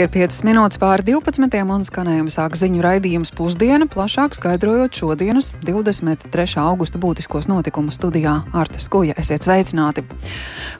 Ir 0.00 0.08
5 0.08 0.46
minūtes 0.48 0.78
pār 0.80 1.02
12. 1.04 1.58
un 1.60 1.82
skanējuma 1.84 2.32
sāk 2.32 2.54
ziņu 2.56 2.80
raidījums 2.80 3.34
pusdiena, 3.36 3.84
plašāk 3.84 4.32
skaidrojot 4.32 4.96
šodienas 4.96 5.50
23. 5.60 6.46
augusta 6.62 6.96
būtiskos 6.96 7.50
notikumus 7.50 7.98
studijā 8.00 8.38
Arta 8.56 8.80
Skuja. 8.80 9.12
Esiet 9.20 9.44
sveicināti! 9.44 10.06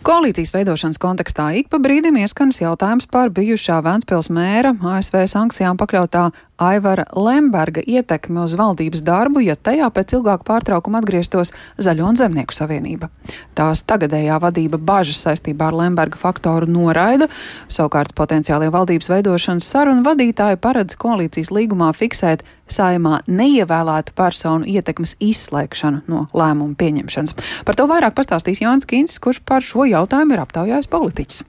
Koalīcijas 0.09 0.54
veidošanas 0.57 0.96
kontekstā 1.03 1.50
ik 1.61 1.68
pa 1.68 1.77
brīdim 1.85 2.17
ieskanas 2.22 2.62
jautājums 2.62 3.11
par 3.12 3.29
bijušā 3.36 3.82
Vēncpils 3.85 4.32
mēra 4.32 4.72
ASV 4.95 5.27
sankcijām 5.29 5.77
pakļautā 5.77 6.30
Aivara 6.61 7.07
Lemberga 7.17 7.81
ietekmi 7.87 8.43
uz 8.43 8.53
valdības 8.59 9.01
darbu, 9.07 9.41
ja 9.41 9.57
tajā 9.57 9.87
pēc 9.97 10.13
ilgāka 10.19 10.45
pārtraukuma 10.45 11.01
atgrieztos 11.01 11.55
Zaļo 11.81 12.11
un 12.11 12.18
Zemnieku 12.21 12.53
savienība. 12.53 13.09
Tās 13.57 13.81
tagadējā 13.89 14.37
vadība 14.43 14.77
bažas 14.77 15.23
saistībā 15.25 15.71
ar 15.71 15.79
Lemberga 15.79 16.21
faktoru 16.21 16.68
noraida, 16.68 17.31
savukārt 17.73 18.13
potenciālie 18.18 18.68
valdības 18.75 19.09
veidošanas 19.09 19.68
sarunu 19.73 20.04
vadītāji 20.04 20.61
paredz 20.61 20.99
koalīcijas 21.01 21.53
līgumā 21.57 21.93
fiksēt 21.96 22.45
saimā 22.71 23.23
neievēlētu 23.27 24.13
personu 24.18 24.68
ietekmes 24.68 25.17
izslēgšanu 25.17 26.04
no 26.13 26.27
lēmumu 26.37 26.77
pieņemšanas. 26.77 27.39
Par 27.65 27.79
to 27.79 27.89
vairāk 27.90 28.18
pastāstīs 28.18 28.61
Jānis 28.61 28.89
Kīncis, 28.90 29.23
kurš 29.23 29.40
par 29.49 29.65
šo 29.65 29.89
jautājumu 29.89 30.37
ir 30.37 30.45
aptaujājis 30.45 30.93
politiķis. 30.93 31.43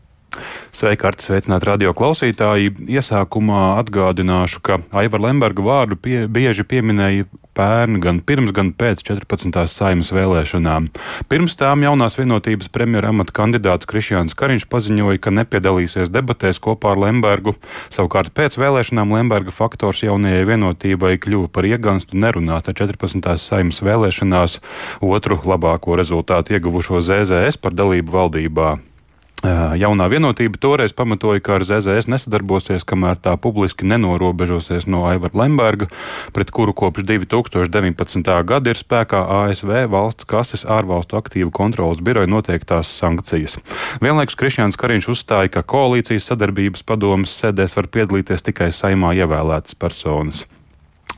Sveiki, 0.72 1.04
Arti, 1.08 1.26
sveicināti 1.28 1.68
radio 1.68 1.92
klausītāji. 1.98 2.72
Iesākumā 2.88 3.76
atgādināšu, 3.82 4.62
ka 4.64 4.80
Aivara 4.96 5.28
Lemberga 5.28 5.66
vārdu 5.66 5.98
pie, 6.00 6.24
bieži 6.32 6.64
pieminēja 6.64 7.28
pērn, 7.58 8.00
gan 8.00 8.22
pirms, 8.24 8.54
gan 8.56 8.72
pēc 8.72 9.04
14. 9.04 9.60
saimas 9.68 10.12
vēlēšanām. 10.16 10.88
Pirms 11.32 11.58
tām 11.60 11.84
jaunās 11.84 12.16
vienotības 12.20 12.72
premjera 12.72 13.12
amata 13.12 13.36
kandidāts 13.36 13.90
Krišjāns 13.90 14.38
Kariņš 14.40 14.68
paziņoja, 14.72 15.20
ka 15.22 15.34
nepiedalīsies 15.36 16.14
debatēs 16.14 16.62
kopā 16.64 16.94
ar 16.96 17.02
Lembergu. 17.04 17.58
Savukārt 17.92 18.32
pēc 18.38 18.56
vēlēšanām 18.62 19.12
Lemberga 19.18 19.52
faktors 19.56 20.04
jaunajai 20.06 20.46
vienotībai 20.48 21.18
kļuva 21.22 21.52
par 21.52 21.68
ieganstu 21.68 22.20
nerunāt 22.20 22.72
ar 22.72 22.78
14. 22.80 23.36
saimas 23.36 23.84
vēlēšanās 23.84 24.62
otru 25.04 25.42
labāko 25.44 26.00
rezultātu 26.00 26.56
ieguvušo 26.56 27.04
ZZS 27.04 27.60
par 27.60 27.76
dalību 27.76 28.16
valdībā. 28.16 28.72
Jaunā 29.42 30.06
vienotība 30.06 30.60
toreiz 30.62 30.94
pamatoja, 30.94 31.42
ka 31.42 31.56
ar 31.58 31.64
ZZS 31.66 32.06
nesadarbosies, 32.14 32.86
kamēr 32.86 33.18
tā 33.18 33.34
publiski 33.42 33.88
nenorobežosies 33.90 34.86
no 34.86 35.08
Aivara 35.10 35.34
Lemberga, 35.42 35.88
pret 36.36 36.54
kuru 36.54 36.76
kopš 36.78 37.08
2019. 37.10 38.30
gada 38.46 38.70
ir 38.70 38.78
spēkā 38.78 39.24
ASV 39.40 39.74
valsts 39.90 40.30
kases 40.30 40.68
ārvalstu 40.70 41.18
aktīvu 41.18 41.50
kontrolas 41.50 42.06
biroja 42.06 42.30
noteiktās 42.30 42.94
sankcijas. 43.02 43.58
Vienlaikus 44.04 44.38
Krišjāns 44.38 44.78
Kariņš 44.78 45.10
uzstāja, 45.16 45.50
ka 45.58 45.66
koalīcijas 45.66 46.30
sadarbības 46.30 46.86
padomas 46.86 47.34
sēdēs 47.42 47.74
var 47.80 47.90
piedalīties 47.90 48.46
tikai 48.46 48.70
saimā 48.70 49.16
ievēlētas 49.18 49.74
personas. 49.74 50.46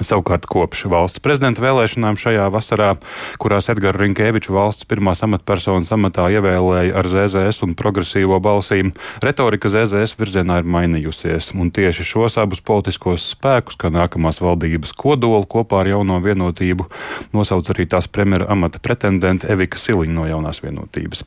Savukārt 0.01 0.47
kopš 0.49 0.87
valsts 0.89 1.21
prezidenta 1.21 1.61
vēlēšanām 1.61 2.15
šajā 2.17 2.47
vasarā, 2.49 2.95
kurās 3.37 3.67
Edgars 3.69 3.99
Rinkēvičs 4.01 4.49
valsts 4.49 4.87
pirmās 4.89 5.21
amatpersonas 5.21 5.91
amatā 5.93 6.25
ievēlēja 6.33 6.95
ar 6.97 7.09
ZZS 7.11 7.61
un 7.67 7.75
progresīvo 7.77 8.39
balsīm, 8.41 8.89
retorika 9.21 9.69
ZZS 9.69 10.17
virzienā 10.17 10.57
ir 10.63 10.69
mainījusies, 10.75 11.51
un 11.53 11.69
tieši 11.75 12.07
šos 12.09 12.39
abus 12.41 12.63
politiskos 12.65 13.27
spēkus, 13.35 13.77
kā 13.77 13.91
nākamās 13.93 14.41
valdības 14.41 14.95
kodolu 14.97 15.45
kopā 15.51 15.83
ar 15.83 15.91
jauno 15.91 16.17
vienotību, 16.25 16.89
nosauc 17.37 17.69
arī 17.75 17.85
tās 17.93 18.09
premjera 18.09 18.49
amata 18.49 18.81
pretendente 18.81 19.51
Evika 19.53 19.77
Siliņa 19.77 20.17
no 20.17 20.25
jaunās 20.25 20.63
vienotības. 20.65 21.21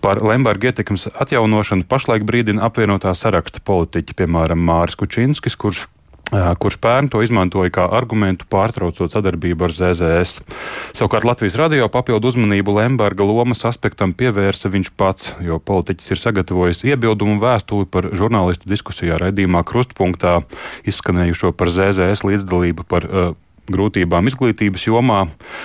Par 0.00 0.22
Lemberga 0.24 0.72
ietekmes 0.72 1.10
atjaunošanu 1.12 1.84
pašlaik 1.90 2.24
brīdina 2.24 2.64
apvienotā 2.70 3.12
saraksta 3.12 3.60
politiķi, 3.60 4.16
piemēram, 4.22 4.64
Māris 4.64 4.96
Kučinskis, 4.96 5.60
kurš 5.60 5.84
kurš 6.32 6.76
pērn 6.82 7.08
to 7.12 7.22
izmantoja 7.22 7.70
kā 7.70 7.86
argumentu 7.94 8.48
pārtraucot 8.50 9.12
sadarbību 9.12 9.68
ar 9.68 9.74
ZZS. 9.76 10.42
Savukārt 10.96 11.26
Latvijas 11.28 11.58
radio 11.60 11.86
papildu 11.92 12.32
uzmanību 12.32 12.74
Lemberga 12.80 13.24
lomas 13.26 13.62
aspektam 13.68 14.14
pievērsa 14.16 14.70
viņš 14.72 14.90
pats, 14.98 15.32
jo 15.44 15.60
politiķis 15.62 16.10
ir 16.10 16.22
sagatavojis 16.22 16.82
iebildumu 16.86 17.38
vēstuli 17.42 17.86
par 17.90 18.10
žurnālistu 18.10 18.70
diskusijā 18.70 19.20
raidījumā 19.22 19.62
Krustpunktā 19.66 20.40
izskanējušo 20.90 21.54
par 21.54 21.70
ZZS 21.70 22.26
līdzdalību 22.26 22.88
par 22.90 23.06
uh, 23.06 23.34
grūtībām 23.70 24.26
izglītības 24.30 24.86
jomā, 24.88 25.24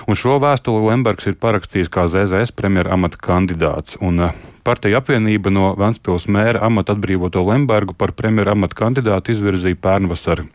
un 0.09 0.17
šo 0.17 0.37
vēstuli 0.41 0.87
Lembergs 0.89 1.29
ir 1.29 1.37
parakstījis 1.41 1.91
kā 1.93 2.07
ZZS 2.09 2.53
premjera 2.57 2.95
amata 2.97 3.19
kandidāts. 3.21 3.97
Un, 4.01 4.29
Partija 4.63 5.01
apvienība 5.01 5.49
no 5.49 5.71
Vanspils 5.77 6.27
mēra 6.29 6.61
amata 6.67 6.93
atbrīvoto 6.93 7.41
Lembergu 7.47 7.97
par 7.97 8.13
premjera 8.13 8.53
amata 8.53 8.77
kandidātu 8.83 9.33
izvirzīja 9.33 9.79
pērnvasarī 9.81 10.49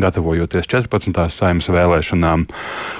gatavojoties 0.00 0.68
14. 0.70 1.26
saimnes 1.30 1.68
vēlēšanām. 1.70 2.44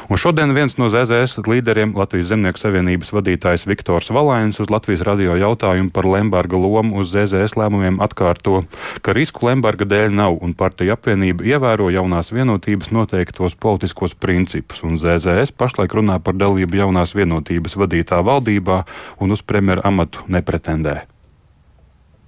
Un 0.08 0.20
šodien 0.20 0.54
viens 0.56 0.76
no 0.78 0.88
ZZS 0.92 1.44
līderiem, 1.48 1.94
Latvijas 1.98 2.30
Zemnieku 2.32 2.60
savienības 2.60 3.12
vadītājs 3.14 3.66
Viktors 3.68 4.10
Valains, 4.14 4.60
uz 4.62 4.70
Latvijas 4.72 5.04
radio 5.06 5.36
jautājumu 5.38 5.92
par 5.94 6.08
Lemberga 6.08 6.58
lomu 6.60 7.00
uz 7.02 7.12
ZZS 7.14 7.56
lēmumiem 7.60 8.00
atkārto, 8.04 8.64
ka 9.02 9.14
risku 9.16 9.48
Lemberga 9.48 9.88
dēļ 9.88 10.14
nav 10.14 10.38
un 10.44 10.54
partija 10.58 10.98
apvienība 10.98 11.46
ievēro 11.54 11.90
jaunās 11.94 12.32
vienotības 12.34 12.92
noteiktos 12.94 13.58
politiskos 13.60 14.14
principus, 14.14 14.84
un 14.86 14.98
ZZS 15.00 15.54
pašlaik 15.58 15.96
runā 15.96 16.20
par 16.22 16.38
dalību 16.38 16.84
jaunās 16.84 17.16
vienotības 17.16 17.78
vadītā 17.80 18.22
valdībā 18.24 18.84
un 19.20 19.34
uz 19.34 19.42
premjera 19.42 19.84
amatu 19.88 20.24
nepretendē. 20.28 21.02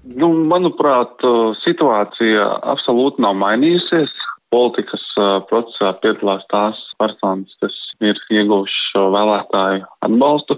Nu, 0.06 0.28
manuprāt, 0.46 1.18
situācija 1.64 2.44
absolūti 2.74 3.24
nav 3.24 3.34
mainījusies 3.40 4.12
politikas 4.56 5.04
procesā 5.50 5.92
piedalās 6.02 6.44
tās 6.52 6.80
personas, 7.00 7.52
kas 7.60 7.76
ir 8.04 8.18
ieguvuši 8.32 8.78
šo 8.90 9.04
vēlētāju 9.14 9.84
atbalstu. 10.06 10.56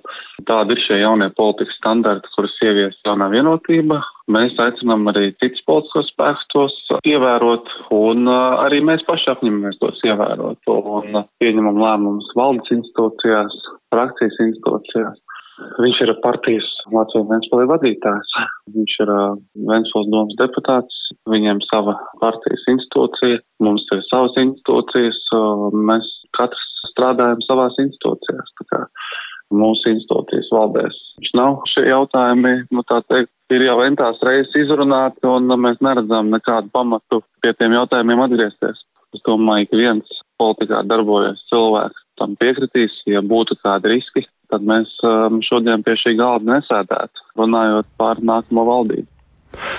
Tādi 0.48 0.75
ir 0.75 0.82
šie 0.84 1.00
jaunie 1.03 1.28
politikas 1.38 1.76
standarti, 1.81 2.31
kurus 2.34 2.54
ievies 2.64 2.98
jaunā 3.06 3.28
vienotība. 3.32 4.00
Mēs 4.34 4.59
aicinām 4.60 5.06
arī 5.12 5.32
citus 5.41 5.64
politiskos 5.69 6.10
spēkus 6.12 6.48
tos 6.54 6.75
ievērot, 7.09 7.70
un 7.97 8.28
arī 8.31 8.82
mēs 8.84 9.04
paši 9.09 9.32
apņemamies 9.34 9.81
tos 9.82 10.03
ievērot, 10.06 10.60
un 10.75 11.22
pieņemam 11.42 11.80
lēmumus 11.82 12.28
valdes 12.38 12.75
institūcijās, 12.75 13.56
frakcijas 13.94 14.42
institūcijās. 14.48 15.25
Viņš 15.58 16.00
ir 16.04 16.12
partijas 16.22 16.66
Latvijas 16.94 17.26
Ventspēlī 17.30 17.66
vadītājs. 17.70 18.34
Viņš 18.74 18.92
ir 19.04 19.10
Ventspēles 19.70 20.10
domas 20.12 20.36
deputāts, 20.38 20.98
viņiem 21.30 21.62
sava 21.66 21.96
partijas 22.22 22.62
institūcija, 22.70 23.41
mums 23.66 23.86
ir 23.94 24.04
savas 24.06 24.38
institūcijas, 24.38 25.18
mēs 25.91 26.12
katrs 26.38 26.68
strādājam 26.92 27.42
savās 27.47 27.78
institūcijās. 27.82 28.54
Tā 28.60 28.68
kā 28.70 28.84
mūsu 29.54 29.94
institūcijas 29.94 30.50
valdēs. 30.54 30.97
Viņš 31.18 31.34
nav 31.41 31.58
šie 31.72 31.86
jautājumi, 31.88 32.54
nu 32.74 32.84
tā 32.86 33.00
teikt, 33.08 33.32
ir 33.54 33.64
jau 33.64 33.78
entās 33.86 34.20
reizes 34.28 34.54
izrunāti, 34.62 35.24
un 35.26 35.48
mēs 35.62 35.80
neredzam 35.84 36.30
nekādu 36.34 36.70
pamatu 36.74 37.22
pie 37.42 37.54
tiem 37.56 37.74
jautājumiem 37.78 38.26
atgriezties. 38.28 38.84
Es 39.16 39.24
domāju, 39.24 39.70
ka 39.70 39.80
viens 39.80 40.18
politikā 40.38 40.82
darbojas 40.86 41.41
cilvēks 41.48 42.04
tam 42.20 42.34
piekritīs, 42.38 42.94
ja 43.08 43.22
būtu 43.24 43.56
kādi 43.62 43.94
riski, 43.94 44.26
tad 44.53 44.64
mēs 44.64 44.91
um, 45.06 45.41
šodien 45.44 45.84
pie 45.86 45.97
šī 46.00 46.16
galda 46.19 46.56
nesēdētu, 46.56 47.26
runājot 47.41 47.88
par 48.00 48.22
nākamo 48.25 48.64
valdību. 48.69 49.09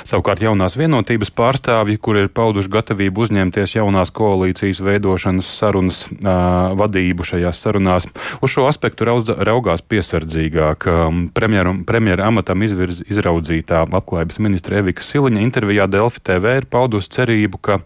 Savukārt 0.07 0.41
jaunās 0.43 0.75
vienotības 0.79 1.31
pārstāvji, 1.35 1.99
kur 2.01 2.17
ir 2.19 2.29
pauduši 2.33 2.71
gatavību 2.73 3.25
uzņemties 3.25 3.75
jaunās 3.77 4.11
koalīcijas 4.15 4.81
veidošanas 4.83 5.49
sarunas 5.59 6.01
uh, 6.09 6.73
vadību 6.79 7.25
šajās 7.27 7.61
sarunās, 7.63 8.07
uz 8.41 8.53
šo 8.53 8.65
aspektu 8.69 9.07
raudz, 9.07 9.31
raugās 9.45 9.83
piesardzīgāk. 9.85 10.87
Premjeru, 11.35 11.75
premjera 11.87 12.29
amatam 12.29 12.63
izvirz, 12.65 13.03
izraudzītā 13.09 13.83
labklājības 13.91 14.39
ministra 14.43 14.79
Evika 14.81 15.05
Siliņa 15.05 15.43
intervijā 15.43 15.87
Delfi 15.91 16.23
TV 16.25 16.55
ir 16.59 16.67
paudusi 16.71 17.11
cerību, 17.13 17.61
ka, 17.63 17.79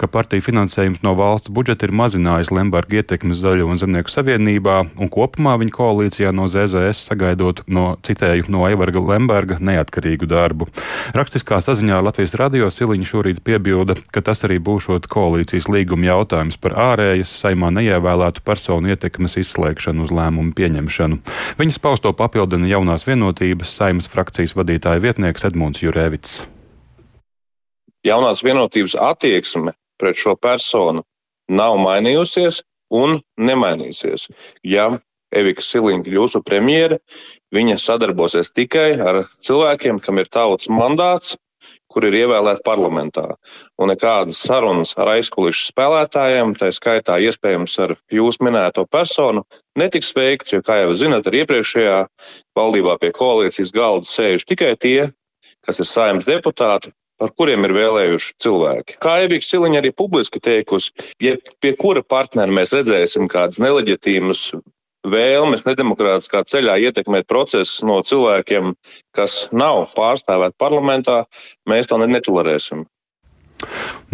ka 0.00 0.10
partija 0.10 0.44
finansējums 0.44 1.02
no 1.04 1.14
valsts 1.18 1.52
budžeta 1.54 1.88
ir 1.88 1.94
mazinājis 1.96 2.52
Lemberga 2.54 3.00
ietekmes 3.00 3.40
Zaļo 3.42 3.68
un 3.70 3.80
Zemnieku 3.80 4.12
savienībā, 4.12 4.80
un 5.00 5.12
kopumā 5.12 5.56
viņa 5.60 5.74
koalīcijā 5.74 6.32
no 6.34 6.48
ZZS 6.50 7.08
sagaidot 7.10 7.64
no, 7.66 7.94
citēju, 8.06 8.48
no 8.52 8.64
Aivarga 8.68 9.02
Lemberga 9.02 9.58
neatkarīgu 9.60 10.28
darbu. 10.30 10.70
Rakstiskā 11.24 11.56
saziņā 11.64 12.02
Latvijas 12.04 12.34
radio 12.36 12.66
Siliņa 12.68 13.06
šorīt 13.08 13.38
piebilda, 13.46 13.94
ka 14.12 14.20
tas 14.20 14.44
arī 14.44 14.58
būšot 14.60 15.06
koalīcijas 15.08 15.70
līguma 15.72 16.10
jautājums 16.10 16.58
par 16.60 16.74
ārējas 16.76 17.30
saimā 17.40 17.70
neievēlētu 17.72 18.42
personu 18.44 18.90
ietekmes 18.92 19.38
izslēgšanu 19.40 20.04
uz 20.04 20.12
lēmumu 20.12 20.52
pieņemšanu. 20.58 21.22
Viņas 21.56 21.80
pausto 21.80 22.12
papildina 22.18 22.68
jaunās 22.68 23.06
vienotības 23.08 23.72
saimas 23.72 24.10
frakcijas 24.12 24.52
vadītāja 24.58 25.00
vietnieks 25.00 25.48
Edmunds 25.48 25.80
Jurēvits. 25.80 26.42
Jaunās 28.04 28.44
vienotības 28.44 28.98
attieksme 29.00 29.72
pret 29.96 30.20
šo 30.20 30.36
personu 30.36 31.06
nav 31.48 31.80
mainījusies 31.80 32.60
un 32.92 33.22
nemainīsies. 33.40 34.28
Ja 34.60 34.90
Evika 35.36 35.64
Siliņa 35.64 36.06
kļūs 36.06 36.36
par 36.38 36.44
premjeru, 36.50 37.00
viņa 37.54 37.78
sadarbosies 37.82 38.52
tikai 38.54 38.92
ar 39.00 39.24
cilvēkiem, 39.44 40.00
kam 40.04 40.22
ir 40.22 40.30
tautas 40.32 40.70
mandāts, 40.72 41.36
kur 41.94 42.04
ir 42.08 42.16
ievēlēti 42.24 42.64
parlamentā. 42.66 43.24
Un 43.80 43.92
nekādas 43.92 44.40
sarunas 44.44 44.94
ar 45.00 45.12
aizkulisku 45.14 45.70
spēlētājiem, 45.70 46.56
tā 46.58 46.70
skaitā 46.74 47.20
iespējams 47.22 47.76
ar 47.84 47.94
jūsu 48.12 48.44
minēto 48.46 48.86
personu, 48.90 49.44
netiks 49.78 50.12
veikts, 50.16 50.56
jo, 50.56 50.62
kā 50.66 50.82
jau 50.82 50.96
zinat, 50.98 51.28
ar 51.30 51.38
iepriekšējā 51.42 52.00
valdībā 52.58 52.98
pie 53.00 53.14
koalīcijas 53.14 53.72
galda 53.74 54.10
sēž 54.10 54.46
tikai 54.50 54.74
tie, 54.80 54.98
kas 55.64 55.80
ir 55.80 55.88
saimnes 55.88 56.28
deputāti, 56.28 56.92
par 57.20 57.30
kuriem 57.38 57.64
ir 57.66 57.74
vēlējuši 57.76 58.32
cilvēki. 58.42 58.98
Kā 59.02 59.20
Evika 59.24 59.46
Siliņa 59.46 59.80
arī 59.80 59.92
publiski 59.94 60.42
teikusi, 60.42 60.90
ja 61.22 61.36
pie 61.62 61.74
kura 61.78 62.02
partnera 62.02 62.52
mēs 62.52 62.74
redzēsim 62.74 63.30
kādas 63.30 63.60
neleģitīmas 63.62 64.48
vēlmes 65.04 65.66
nedemokrātiskā 65.68 66.42
ceļā 66.48 66.78
ietekmēt 66.88 67.28
procesus 67.30 67.82
no 67.86 68.00
cilvēkiem, 68.06 68.74
kas 69.16 69.48
nav 69.52 69.86
pārstāvēti 69.96 70.58
parlamentā, 70.58 71.22
mēs 71.68 71.90
to 71.90 72.00
netolerēsim. 72.00 72.86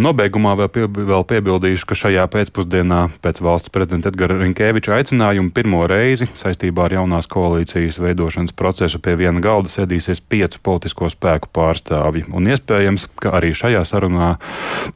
Nobeigumā 0.00 0.55
vēl, 0.56 0.69
pie, 0.73 0.87
vēl 0.88 1.25
piebildīšu, 1.29 1.85
ka 1.91 1.97
šajā 1.99 2.25
pēcpusdienā 2.32 3.00
pēc 3.20 3.41
valsts 3.44 3.73
prezidenta 3.73 4.08
Edgara 4.08 4.38
Rinkēviča 4.41 4.94
aicinājuma 4.97 5.52
pirmo 5.52 5.82
reizi 5.91 6.29
saistībā 6.38 6.87
ar 6.87 6.94
jaunās 7.00 7.29
koalīcijas 7.31 8.00
veidošanas 8.00 8.55
procesu 8.56 9.00
pie 9.02 9.17
viena 9.20 9.43
galda 9.44 9.69
sēdīsies 9.73 10.23
piecu 10.25 10.62
politisko 10.64 11.11
spēku 11.12 11.50
pārstāvji. 11.52 12.25
Un 12.32 12.49
iespējams, 12.49 13.11
ka 13.20 13.35
arī 13.41 13.52
šajā 13.56 13.82
sarunā 13.88 14.31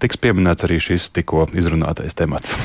tiks 0.00 0.20
pieminēts 0.24 0.64
arī 0.64 0.80
šis 0.80 1.10
tikko 1.18 1.50
izrunātais 1.52 2.16
temats. 2.16 2.56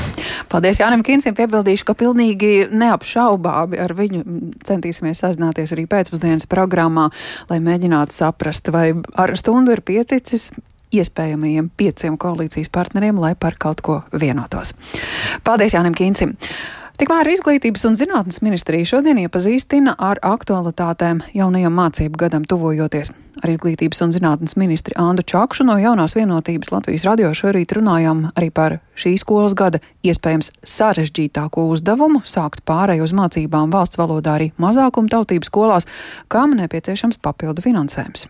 Paldies 0.52 0.80
Jānim 0.80 1.04
Kīnsim. 1.04 1.36
Piebildīšu, 1.40 1.86
ka 1.88 1.98
pilnīgi 2.00 2.70
neapšaubāmi 2.72 3.80
ar 3.84 3.94
viņu 3.96 4.24
centīsimies 4.68 5.22
sazināties 5.26 5.76
arī 5.76 5.86
pēcpusdienas 5.92 6.48
programmā, 6.52 7.10
lai 7.52 7.60
mēģinātu 7.64 8.16
saprast, 8.16 8.72
vai 8.74 8.94
ar 9.20 9.36
stundu 9.40 9.76
ir 9.76 9.84
pieticis 9.86 10.52
iespējamajiem 10.96 11.70
pieciem 11.78 12.18
koalīcijas 12.18 12.72
partneriem, 12.74 13.20
lai 13.22 13.36
par 13.36 13.58
kaut 13.60 13.82
ko 13.86 14.02
vienotos. 14.12 14.76
Paldies 15.44 15.78
Jānim 15.78 15.98
Kīncim! 15.98 16.36
Tikmēr 17.00 17.30
Izglītības 17.32 17.86
un 17.88 17.94
zinātnes 17.96 18.42
ministrija 18.44 18.84
šodien 18.90 19.22
iepazīstina 19.22 19.94
ar 20.04 20.20
aktualitātēm 20.20 21.22
jaunajam 21.32 21.78
mācību 21.80 22.20
gadam 22.20 22.44
tuvojoties. 22.44 23.14
Ar 23.40 23.54
Izglītības 23.54 24.04
un 24.04 24.12
zinātnes 24.12 24.58
ministri 24.60 24.98
Andu 25.00 25.24
Čakšu 25.24 25.64
no 25.64 25.78
jaunās 25.80 26.18
vienotības 26.18 26.74
Latvijas 26.74 27.06
radio 27.08 27.30
šorīt 27.32 27.72
runājām 27.78 28.26
arī 28.34 28.50
par 28.52 28.76
šī 29.00 29.14
skolas 29.22 29.56
gada 29.56 29.80
iespējams 30.04 30.52
sarežģītāko 30.68 31.70
uzdevumu 31.72 32.20
sākt 32.28 32.66
pārēju 32.68 33.08
uz 33.08 33.16
mācībām 33.16 33.72
valsts 33.72 34.02
valodā 34.02 34.36
arī 34.36 34.50
mazākumtautību 34.60 35.48
skolās, 35.48 35.88
kam 36.28 36.58
nepieciešams 36.60 37.24
papildu 37.24 37.64
finansējums. 37.64 38.28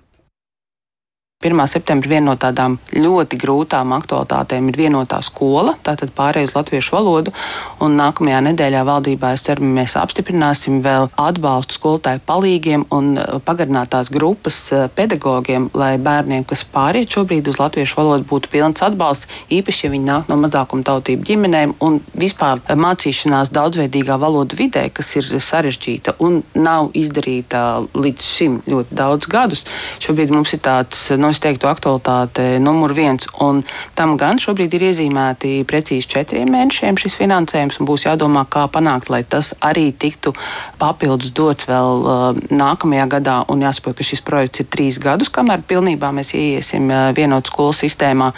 1. 1.40 1.56
septembra 1.72 2.10
viena 2.12 2.26
no 2.28 2.34
tādām 2.36 2.74
ļoti 2.92 3.38
grūtām 3.40 3.94
aktualitātēm 3.96 4.66
ir 4.68 4.76
vienotā 4.76 5.22
skola, 5.24 5.78
tātad 5.88 6.10
pārējai 6.12 6.50
uz 6.50 6.52
latviešu 6.52 6.92
valodu. 6.98 7.32
Un 7.80 7.94
nākamajā 7.96 8.42
nedēļā 8.50 8.82
valdībā 8.84 9.30
es 9.38 9.46
ceru, 9.48 9.64
mēs 9.64 9.96
apstiprināsim 9.96 10.82
vēl 10.84 11.08
atbalstu 11.16 11.78
skolotāju 11.78 12.20
palīgiem 12.28 12.84
un 12.92 13.14
uh, 13.16 13.38
pagarinātās 13.40 14.12
grupas 14.12 14.58
uh, 14.76 14.90
pedagogiem, 14.92 15.70
lai 15.80 15.94
bērniem, 15.96 16.44
kas 16.44 16.66
pāriet 16.74 17.16
šobrīd 17.16 17.48
uz 17.48 17.62
latviešu 17.62 18.02
valodu, 18.02 18.28
būtu 18.28 18.52
pilns 18.52 18.84
atbalsts, 18.84 19.32
īpaši, 19.48 19.86
ja 19.88 19.94
viņi 19.96 20.10
nāk 20.12 20.28
no 20.28 20.36
mazākuma 20.44 20.84
tautību 20.92 21.24
ģimenēm 21.32 21.78
un 21.88 22.02
vispār 22.20 22.60
mācīšanās 22.68 23.54
daudzveidīgā 23.56 24.20
valodu 24.20 24.60
vidē, 24.60 24.90
kas 24.92 25.16
ir 25.16 25.32
sarežģīta 25.40 26.18
un 26.20 26.42
nav 26.60 26.92
izdarīta 27.00 27.64
līdz 27.96 28.30
šim 28.36 28.60
ļoti 28.68 29.02
daudz 29.06 29.32
gadus. 29.32 29.64
Šobrīd 30.04 30.36
mums 30.36 30.58
ir 30.60 30.66
tāds 30.68 31.08
no 31.16 31.29
nu, 31.30 31.36
es 31.36 31.42
teiktu, 31.44 31.68
aktualitāte 31.70 32.58
numur 32.58 32.94
viens. 32.98 33.28
Un 33.44 33.62
tam 33.94 34.16
gan 34.18 34.40
šobrīd 34.42 34.74
ir 34.74 34.88
iezīmēti 34.90 35.62
precīzi 35.70 36.10
četriem 36.10 36.50
mēnešiem 36.50 36.98
šis 36.98 37.18
finansējums, 37.20 37.78
un 37.80 37.90
būs 37.90 38.08
jādomā, 38.08 38.46
kā 38.50 38.66
panākt, 38.72 39.12
lai 39.14 39.22
tas 39.22 39.52
arī 39.62 39.92
tiktu 39.94 40.34
papildus 40.82 41.34
dots 41.38 41.70
vēl 41.70 42.02
uh, 42.02 42.40
nākamajā 42.50 43.06
gadā. 43.14 43.36
Un 43.54 43.62
jāsaprot, 43.66 44.00
ka 44.00 44.08
šis 44.08 44.26
projekts 44.26 44.64
ir 44.64 44.70
trīs 44.74 44.98
gadus, 45.02 45.30
kamēr 45.34 45.62
pilnībā 45.70 46.10
mēs 46.16 46.34
ieiesim 46.34 46.90
uh, 46.90 47.12
vienotu 47.16 47.54
skolu 47.54 47.76
sistēmā 47.78 48.32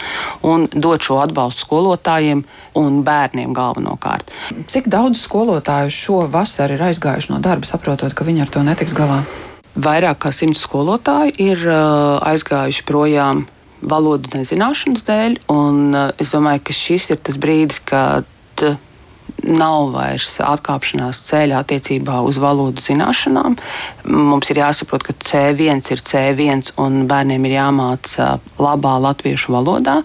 un 0.44 0.68
dot 0.72 1.06
šo 1.06 1.22
atbalstu 1.22 1.64
skolotājiem 1.64 2.44
un 2.78 3.00
bērniem 3.06 3.54
galvenokārt. 3.56 4.28
Cik 4.68 4.90
daudz 4.92 5.24
skolotāju 5.24 5.92
šo 5.92 6.26
vasaru 6.32 6.76
ir 6.76 6.84
aizgājuši 6.90 7.32
no 7.32 7.40
darba, 7.40 7.68
saprotot, 7.68 8.12
ka 8.12 8.28
viņi 8.28 8.44
ar 8.44 8.52
to 8.52 8.66
netiks 8.66 8.96
galā? 8.98 9.22
Vairāk 9.72 10.18
kā 10.26 10.32
simts 10.36 10.64
skolotāji 10.66 11.32
ir 11.40 11.62
uh, 11.64 12.20
aizgājuši 12.28 12.84
projām 12.88 13.46
valodu 13.80 14.28
nezināšanas 14.36 15.06
dēļ. 15.06 15.38
Uh, 15.48 16.10
es 16.20 16.32
domāju, 16.34 16.66
ka 16.68 16.76
šis 16.76 17.08
ir 17.14 17.22
tas 17.24 17.38
brīdis, 17.40 17.80
kad 17.88 18.28
nav 19.46 19.90
vairs 19.94 20.36
atkāpšanās 20.42 21.22
ceļā 21.28 21.62
attiecībā 21.62 22.20
uz 22.26 22.38
valodu 22.42 22.82
zināšanām. 22.82 23.56
Mums 24.06 24.50
ir 24.52 24.62
jāsaprot, 24.62 25.04
ka 25.06 25.14
C1 25.26 25.82
ir 25.94 26.02
C1 26.06 26.72
un 26.82 27.04
bērniem 27.10 27.46
ir 27.48 27.56
jāmāca 27.58 28.36
labā 28.62 28.94
latviešu 29.02 29.54
valodā. 29.54 30.00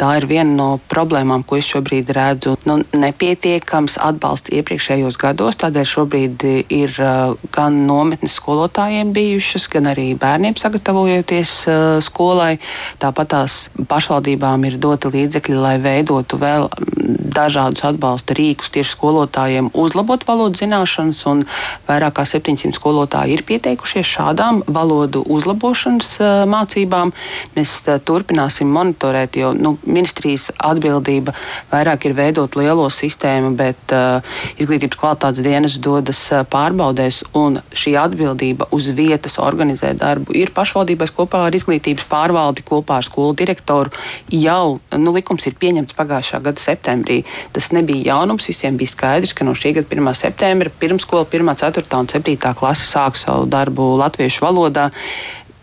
Tā 0.00 0.12
ir 0.18 0.26
viena 0.30 0.54
no 0.56 0.68
problēmām, 0.90 1.44
ko 1.46 1.58
es 1.60 1.68
šobrīd 1.70 2.10
redzu. 2.16 2.56
Nu, 2.68 2.80
nepietiekams 2.96 3.98
atbalsts 4.02 4.52
iepriekšējos 4.54 5.18
gados, 5.20 5.58
tādēļ 5.60 5.88
šobrīd 5.90 6.46
ir 6.68 6.94
uh, 6.98 7.36
gan 7.54 7.82
nometnes 7.88 8.36
skolotājiem 8.40 9.14
bijušas, 9.16 9.68
gan 9.72 9.90
arī 9.92 10.10
bērniem 10.18 10.58
sagatavojoties 10.60 11.54
uh, 11.68 11.78
skolai. 12.04 12.56
Tāpat 13.02 13.32
tās 13.34 13.58
pašvaldībām 13.90 14.66
ir 14.66 14.80
doti 14.82 15.12
līdzekļi, 15.14 15.60
lai 15.60 15.76
veidotu 15.82 16.40
vēl 16.40 16.68
dažādus 17.30 17.84
atbalsta 17.86 18.34
rīkus 18.36 18.72
tieši 18.80 18.96
skolotājiem 18.96 19.70
uzlabot 19.76 20.24
valodu 20.24 20.56
zināšanas, 20.56 21.20
un 21.28 21.44
vairāk 21.88 22.16
kā 22.16 22.24
700 22.28 22.72
skolotāji 22.78 23.36
ir 23.36 23.44
pieteikušies 23.44 24.08
šādām 24.08 24.62
valodu 24.72 25.20
uzlabošanas 25.28 26.16
mācībām. 26.48 27.12
Mēs 27.56 27.74
turpināsim 28.08 28.70
monitorēt, 28.72 29.36
jo 29.36 29.52
nu, 29.52 29.74
ministrijas 29.84 30.48
atbildība 30.56 31.34
vairāk 31.72 32.08
ir 32.08 32.16
veidot 32.16 32.56
lielo 32.56 32.86
sistēmu, 32.94 33.52
bet 33.58 33.92
uh, 33.92 34.24
izglītības 34.56 35.00
kvalitātes 35.00 35.44
dienas 35.44 35.76
dodas 35.82 36.22
pārbaudēs, 36.50 37.22
un 37.36 37.60
šī 37.76 37.94
atbildība 38.00 38.70
uz 38.72 38.88
vietas 38.96 39.36
organizēt 39.42 40.00
darbu 40.00 40.36
ir 40.38 40.54
pašvaldībās 40.56 41.12
kopā 41.16 41.44
ar 41.48 41.58
izglītības 41.58 42.08
pārvaldi, 42.08 42.64
kopā 42.64 43.00
ar 43.00 43.06
skolu 43.06 43.36
direktoru. 43.36 43.92
Jau 44.32 44.80
nu, 44.96 45.14
likums 45.16 45.46
ir 45.50 45.58
pieņemts 45.60 45.98
pagājušā 45.98 46.40
gada 46.48 46.64
septembrī 46.64 47.20
tas 47.52 47.70
nebija 47.76 48.14
jaunums. 48.14 48.48
Visiem 48.50 48.69
bija 48.78 48.92
skaidrs, 48.92 49.34
ka 49.34 49.46
no 49.46 49.54
šī 49.56 49.74
gada 49.78 49.90
1. 49.90 50.14
septembra 50.18 50.72
pirmskola 50.82 51.26
1, 51.26 51.54
4 51.62 51.86
un 51.98 52.10
7 52.10 52.54
klase 52.58 52.86
sāks 52.86 53.26
savu 53.26 53.48
darbu 53.50 53.94
latviešu 54.00 54.46
valodā. 54.46 54.90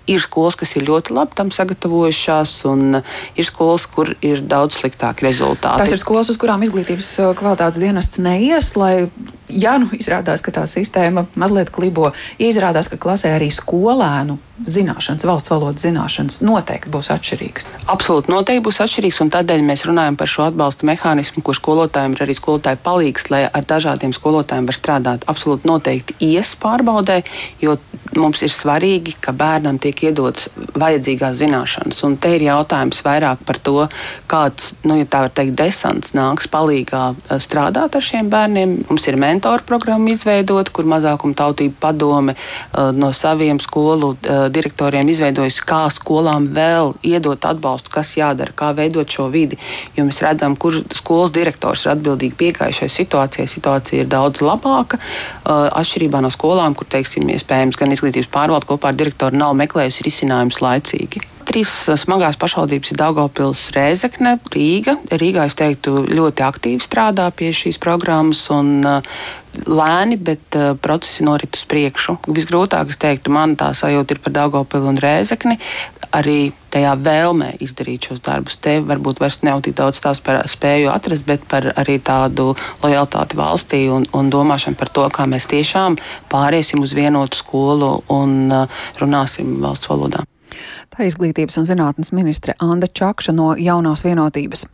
Ir 0.07 0.21
skolas, 0.23 0.55
kas 0.55 0.71
ir 0.79 0.85
ļoti 0.87 1.11
labi 1.11 1.35
tam 1.35 1.49
sagatavojušās, 1.51 2.51
un 2.71 3.01
ir 3.35 3.47
skolas, 3.47 3.83
kur 3.91 4.13
ir 4.23 4.39
daudz 4.39 4.79
sliktāki 4.79 5.27
rezultāti. 5.27 5.81
Tas 5.83 5.91
ir 5.91 5.99
skolas, 5.99 6.31
uz 6.31 6.39
kurām 6.39 6.63
izglītības 6.63 7.09
uh, 7.19 7.33
kvalitātes 7.35 7.81
dienests 7.83 8.21
neies, 8.23 8.71
lai 8.79 9.09
ja 9.49 9.77
nu 9.81 9.89
izrādās, 9.95 10.43
ka 10.43 10.53
tā 10.55 10.65
sistēma 10.69 11.27
mazliet 11.39 11.71
klibo, 11.73 12.11
ja 12.39 12.51
izrādās, 12.51 12.91
ka 12.91 12.99
klasē 13.01 13.33
arī 13.35 13.49
skolēnu 13.53 14.37
zināšanas, 14.65 15.25
valsts 15.27 15.51
valodas 15.51 15.85
zināšanas 15.85 16.39
noteikti 16.45 16.91
būs 16.93 17.11
atšķirīgas. 17.13 17.67
Absolūti, 17.93 18.31
noteikti 18.33 18.63
būs 18.65 18.81
atšķirīgs, 18.85 19.21
un 19.21 19.31
tādēļ 19.35 19.65
mēs 19.67 19.85
runājam 19.85 20.17
par 20.17 20.31
šo 20.31 20.47
atbalsta 20.47 20.87
mehānismu, 20.89 21.43
kur 21.45 21.57
skolotājiem 21.57 22.17
ir 22.17 22.25
arī 22.25 22.37
skolotāju 22.37 22.81
palīgs, 22.85 23.29
lai 23.33 23.43
ar 23.45 23.67
dažādiem 23.69 24.15
skolotājiem 24.17 24.69
var 24.69 24.79
strādāt. 24.79 25.27
Absolūti 25.29 25.69
noteikti 25.69 26.17
ies 26.31 26.55
pārbaudē, 26.57 27.21
jo 27.61 27.77
mums 28.17 28.41
ir 28.41 28.51
svarīgi, 28.53 29.13
ka 29.21 29.33
bērnam 29.37 29.77
tiek 29.81 29.99
iedotas 30.09 30.49
vajadzīgās 30.77 31.37
zināšanas. 31.37 32.01
Un 32.07 32.17
te 32.21 32.33
ir 32.37 32.47
jautājums 32.47 33.03
vairāk 33.05 33.43
par 33.45 33.61
to, 33.61 33.85
kāds, 34.31 34.71
nu, 34.87 34.97
ja 34.97 35.05
tā 35.05 35.25
var 35.27 35.33
teikt, 35.37 35.57
desants 35.59 36.15
nāks 36.17 36.49
palīgā 36.49 37.03
eh, 37.13 37.37
strādāt 37.43 37.97
ar 37.97 38.07
šiem 38.09 38.31
bērniem. 38.33 38.77
Mums 38.89 39.07
ir 39.09 39.19
mentori 39.21 39.36
mentoru 39.37 39.63
programmu 39.69 40.09
izveidot, 40.15 40.71
kur 40.73 40.87
mazākuma 40.89 41.37
tautība 41.37 41.75
padome 41.87 42.33
uh, 42.33 42.89
no 42.95 43.11
saviem 43.13 43.61
skolu 43.61 44.15
uh, 44.15 44.47
direktoriem 44.53 45.09
izveidojas, 45.13 45.61
kā 45.61 45.85
skolām 45.93 46.49
vēl 46.55 46.95
iedot 47.05 47.45
atbalstu, 47.45 47.93
kas 47.93 48.15
jādara, 48.17 48.55
kā 48.57 48.73
veidot 48.77 49.05
šo 49.05 49.29
vidi. 49.33 49.59
Jo 49.97 50.07
mēs 50.07 50.23
redzam, 50.25 50.57
kur 50.57 50.81
skolas 50.97 51.33
direktors 51.35 51.85
ir 51.85 51.93
atbildīgi 51.93 52.37
piegājušai 52.41 52.89
situācijai. 52.97 53.47
Situācija 53.47 54.03
ir 54.03 54.11
daudz 54.11 54.41
labāka. 54.41 54.97
Uh, 54.97 55.69
atšķirībā 55.77 56.21
no 56.23 56.33
skolām, 56.33 56.75
kur, 56.77 56.89
teiksim, 56.89 57.29
iespējams, 57.37 57.77
gan 57.77 57.93
izglītības 57.93 58.33
pārvalde 58.33 58.69
kopā 58.69 58.91
ar 58.91 58.99
direktoru 58.99 59.37
nav 59.37 59.57
meklējusi 59.61 60.09
risinājumus 60.09 60.61
laicīgi. 60.65 61.27
trīs 61.47 61.69
smagās 62.01 62.35
pašvaldības 62.37 62.91
ir 62.91 62.97
Daugopils, 62.99 63.61
Rēzekne, 63.75 64.35
Rīga. 64.51 64.97
Rīgā, 65.09 65.45
es 65.47 65.55
teiktu, 65.55 66.03
ļoti 66.11 66.43
aktīvi 66.43 66.83
strādā 66.83 67.29
pie 67.31 67.53
šīs 67.55 67.79
programmas 67.79 68.43
un 68.53 68.83
lēni, 69.65 70.17
bet 70.21 70.57
uh, 70.57 70.73
procesi 70.81 71.25
norit 71.25 71.57
uz 71.57 71.63
priekšu. 71.69 72.17
Visgrūtāk, 72.27 72.91
es 72.93 72.99
teiktu, 73.01 73.33
man 73.33 73.55
tā 73.59 73.71
sajūta 73.77 74.15
ir 74.15 74.21
par 74.23 74.35
Daugopilu 74.35 74.91
un 74.91 75.01
Rēzekni. 75.01 75.57
Arī 76.15 76.53
tajā 76.71 76.93
vēlmē 77.03 77.49
izdarīt 77.63 78.07
šos 78.07 78.21
darbus. 78.23 78.59
Te 78.63 78.77
varbūt 78.85 79.19
vairs 79.23 79.41
nav 79.43 79.63
tik 79.65 79.75
daudz 79.77 79.99
tās 80.03 80.21
par 80.23 80.45
spēju 80.49 80.91
atrast, 80.93 81.25
bet 81.27 81.43
par 81.49 81.71
arī 81.75 81.97
tādu 81.99 82.53
lojalitāti 82.83 83.39
valstī 83.39 83.81
un, 83.91 84.07
un 84.15 84.31
domāšanu 84.31 84.79
par 84.79 84.93
to, 84.93 85.09
kā 85.13 85.27
mēs 85.29 85.49
tiešām 85.51 85.99
pāriesim 86.31 86.85
uz 86.85 86.95
vienotu 86.97 87.41
skolu 87.41 87.91
un 88.13 88.39
uh, 88.53 88.81
runāsim 89.01 89.57
valsts 89.63 89.91
valodā. 89.91 90.23
Tā 90.93 91.05
izglītības 91.07 91.59
un 91.59 91.67
zinātnes 91.67 92.13
ministre 92.15 92.55
Anna 92.63 92.87
Čakša 92.87 93.35
no 93.35 93.51
jaunās 93.59 94.05
vienotības. 94.07 94.65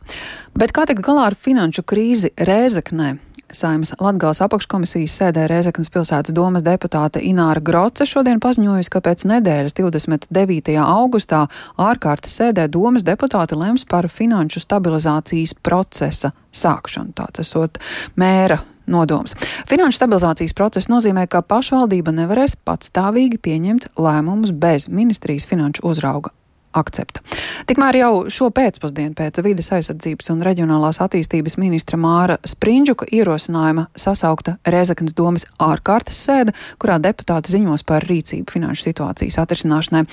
Bet 0.56 0.74
kā 0.76 0.86
tikt 0.90 1.04
galā 1.06 1.30
ar 1.32 1.36
finanšu 1.36 1.84
krīzi 1.90 2.34
Rēzeknē? 2.38 3.16
Saimas 3.54 3.94
Latgales 4.02 4.42
apakškomisijas 4.42 5.14
sēdē 5.20 5.46
Rēzeknas 5.52 5.92
pilsētas 5.94 6.34
domas 6.34 6.66
deputāte 6.66 7.22
Ināra 7.22 7.62
Groce 7.62 8.08
šodien 8.10 8.42
paziņojusi, 8.44 8.92
ka 8.94 9.02
pēc 9.06 9.26
nedēļas 9.30 9.78
29. 9.78 10.76
augustā 10.82 11.46
ārkārtas 11.78 12.34
sēdē 12.40 12.68
domas 12.74 13.06
deputāti 13.06 13.58
lems 13.60 13.86
par 13.86 14.10
finanšu 14.10 14.64
stabilizācijas 14.66 15.56
procesa 15.62 16.34
sākšanu. 16.50 17.14
Tāds 17.18 17.46
esot 17.46 17.82
mēra 18.18 18.64
nodoms. 18.90 19.38
Finanšu 19.70 20.02
stabilizācijas 20.02 20.58
process 20.58 20.92
nozīmē, 20.92 21.28
ka 21.30 21.46
pašvaldība 21.46 22.16
nevarēs 22.24 22.58
patstāvīgi 22.66 23.40
pieņemt 23.44 23.92
lēmumus 24.02 24.56
bez 24.58 24.90
ministrijas 24.90 25.48
finanšu 25.50 25.86
uzrauga 25.94 26.34
akcepta. 26.74 27.22
Tikmēr 27.70 28.00
jau 28.02 28.12
šo 28.34 28.50
pēcpusdienu 28.54 29.16
pēc 29.18 29.40
vides 29.46 29.70
aizsardzības 29.76 30.32
un 30.34 30.44
reģionālās 30.46 31.00
attīstības 31.04 31.58
ministra 31.62 32.00
Māra 32.02 32.40
Sprindžuka 32.48 33.08
ierosinājuma 33.14 33.88
sasaukta 34.00 34.58
Rezeknas 34.66 35.16
domas 35.18 35.46
ārkārtas 35.62 36.20
sēde, 36.26 36.56
kurā 36.82 37.00
deputāti 37.04 37.54
ziņos 37.54 37.86
par 37.88 38.06
rīcību 38.10 38.54
finanšu 38.54 38.88
situācijas 38.90 39.40
atrisināšanai. 39.44 40.04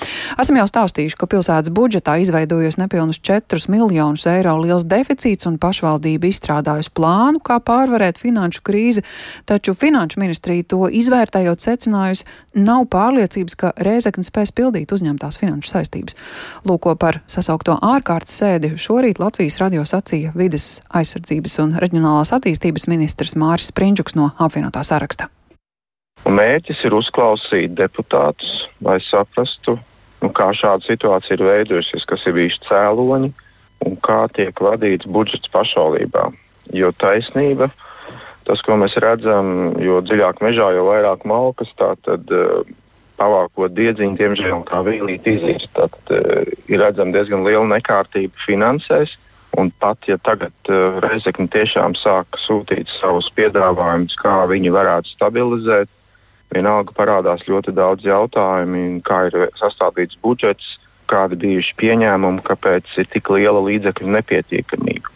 Esam 0.41 0.59
jau 0.59 0.67
stāstījuši, 0.69 1.17
ka 1.19 1.29
pilsētas 1.31 1.73
budžetā 1.73 2.17
izveidojies 2.21 2.79
nepilnus 2.81 3.21
4 3.25 3.71
miljonus 3.71 4.27
eiro 4.29 4.57
liels 4.61 4.85
deficīts 4.87 5.49
un 5.49 5.59
pašvaldība 5.61 6.29
izstrādājusi 6.29 6.93
plānu, 6.97 7.41
kā 7.43 7.59
pārvarēt 7.63 8.21
finanšu 8.21 8.63
krīzi, 8.67 9.05
taču 9.49 9.75
finanšu 9.77 10.21
ministrija 10.21 10.67
to 10.73 10.87
izvērtējot 11.01 11.63
secinājusi, 11.63 12.27
nav 12.57 12.87
pārliecības, 12.91 13.57
ka 13.57 13.73
Rezekna 13.81 14.25
spēs 14.27 14.53
pildīt 14.55 14.91
uzņemtās 14.95 15.39
finanšu 15.41 15.71
saistības. 15.71 16.17
Lūko 16.67 16.95
par 16.99 17.21
sasaukto 17.29 17.77
ārkārtas 17.81 18.37
sēdi 18.41 18.73
šorīt 18.79 19.21
Latvijas 19.21 19.59
radio 19.61 19.85
sacīja 19.87 20.33
vides 20.37 20.81
aizsardzības 20.89 21.59
un 21.63 21.75
reģionālās 21.81 22.33
attīstības 22.37 22.87
ministrs 22.91 23.37
Māris 23.39 23.71
Sprindžuks 23.71 24.17
no 24.19 24.31
apvienotā 24.39 24.83
saraksta. 24.87 25.29
Mērķis 26.29 26.83
ir 26.85 26.93
uzklausīt 26.93 27.73
deputātus, 27.77 28.67
lai 28.85 28.99
saprastu, 29.01 29.79
nu, 30.21 30.29
kā 30.29 30.51
šāda 30.53 30.85
situācija 30.85 31.37
ir 31.39 31.45
veidojusies, 31.47 32.05
kas 32.05 32.27
ir 32.29 32.37
bijuši 32.37 32.61
cēloņi 32.67 33.31
un 33.87 33.97
kā 34.05 34.25
tiek 34.35 34.61
vadīts 34.61 35.09
budžets 35.09 35.49
pašvaldībā. 35.53 36.27
Jo 36.77 36.91
taisnība, 36.93 37.71
tas, 38.45 38.61
ko 38.61 38.77
mēs 38.79 38.99
redzam, 39.01 39.73
jo 39.81 39.97
dziļāk 40.05 40.43
mežā, 40.45 40.69
jo 40.75 40.85
vairāk 40.87 41.25
malkas, 41.27 41.73
tā 41.79 41.95
tad 42.05 42.29
uh, 42.35 42.61
pavākot 43.21 43.73
diedziņu, 43.77 44.17
diemžēl 44.17 44.63
tā 44.69 44.81
vīlīt 44.87 45.29
izīst. 45.29 45.69
Tad 45.77 45.93
uh, 46.13 46.41
ir 46.67 46.81
redzama 46.81 47.13
diezgan 47.15 47.45
liela 47.45 47.67
nekārtība 47.77 48.33
finansēs. 48.47 49.17
Un 49.59 49.67
pat 49.83 50.07
ja 50.07 50.15
tagad 50.17 50.53
uh, 50.71 50.99
Reizekne 51.03 51.49
tiešām 51.51 51.95
sāk 51.99 52.39
sūtīt 52.39 52.89
savus 52.89 53.27
piedāvājumus, 53.35 54.15
kā 54.21 54.45
viņi 54.49 54.71
varētu 54.73 55.11
stabilizēt, 55.11 55.91
vienalga 56.55 56.95
parādās 56.95 57.43
ļoti 57.47 57.73
daudz 57.75 58.07
jautājumu, 58.07 59.01
kā 59.07 59.25
ir 59.29 59.49
sastādīts 59.59 60.19
budžets, 60.23 60.77
kādi 61.11 61.39
bijuši 61.39 61.75
pieņēmumi, 61.79 62.43
kāpēc 62.47 62.91
ir 63.03 63.09
tik 63.11 63.31
liela 63.35 63.59
līdzekļu 63.65 64.13
nepietiekamība. 64.15 65.11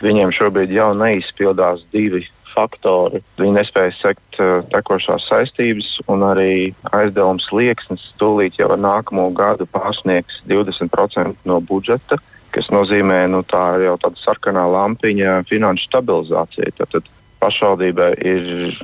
Viņiem 0.00 0.30
šobrīd 0.32 0.72
jau 0.72 0.92
neizpildās 0.96 1.82
divi 1.92 2.22
faktori. 2.52 3.22
Viņi 3.40 3.56
nespēja 3.56 3.94
sekt 3.96 4.40
uh, 4.40 4.60
tekošās 4.72 5.28
saistības, 5.30 5.88
un 6.10 6.24
arī 6.26 6.72
aizdevums 6.96 7.48
slieksnis 7.50 8.10
tūlīt 8.20 8.60
jau 8.60 8.70
ar 8.74 8.80
nākamo 8.80 9.28
gadu 9.36 9.68
pārsniegs 9.70 10.42
20% 10.50 11.48
no 11.48 11.60
budžeta, 11.60 12.20
kas 12.54 12.70
nozīmē, 12.74 13.22
nu, 13.30 13.44
tā 13.46 13.62
ir 13.78 13.88
jau 13.88 13.96
tāda 14.04 14.22
sarkanā 14.24 14.66
lampiņa 14.70 15.40
finanšu 15.50 15.90
stabilizācija. 15.90 16.72
Tad 16.80 17.10
pašvaldībai 17.40 18.12
ir 18.26 18.80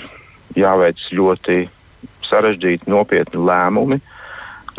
jāveic 0.56 1.02
ļoti 1.12 1.66
sarežģīti, 2.26 2.90
nopietni 2.90 3.42
lēmumi, 3.42 4.00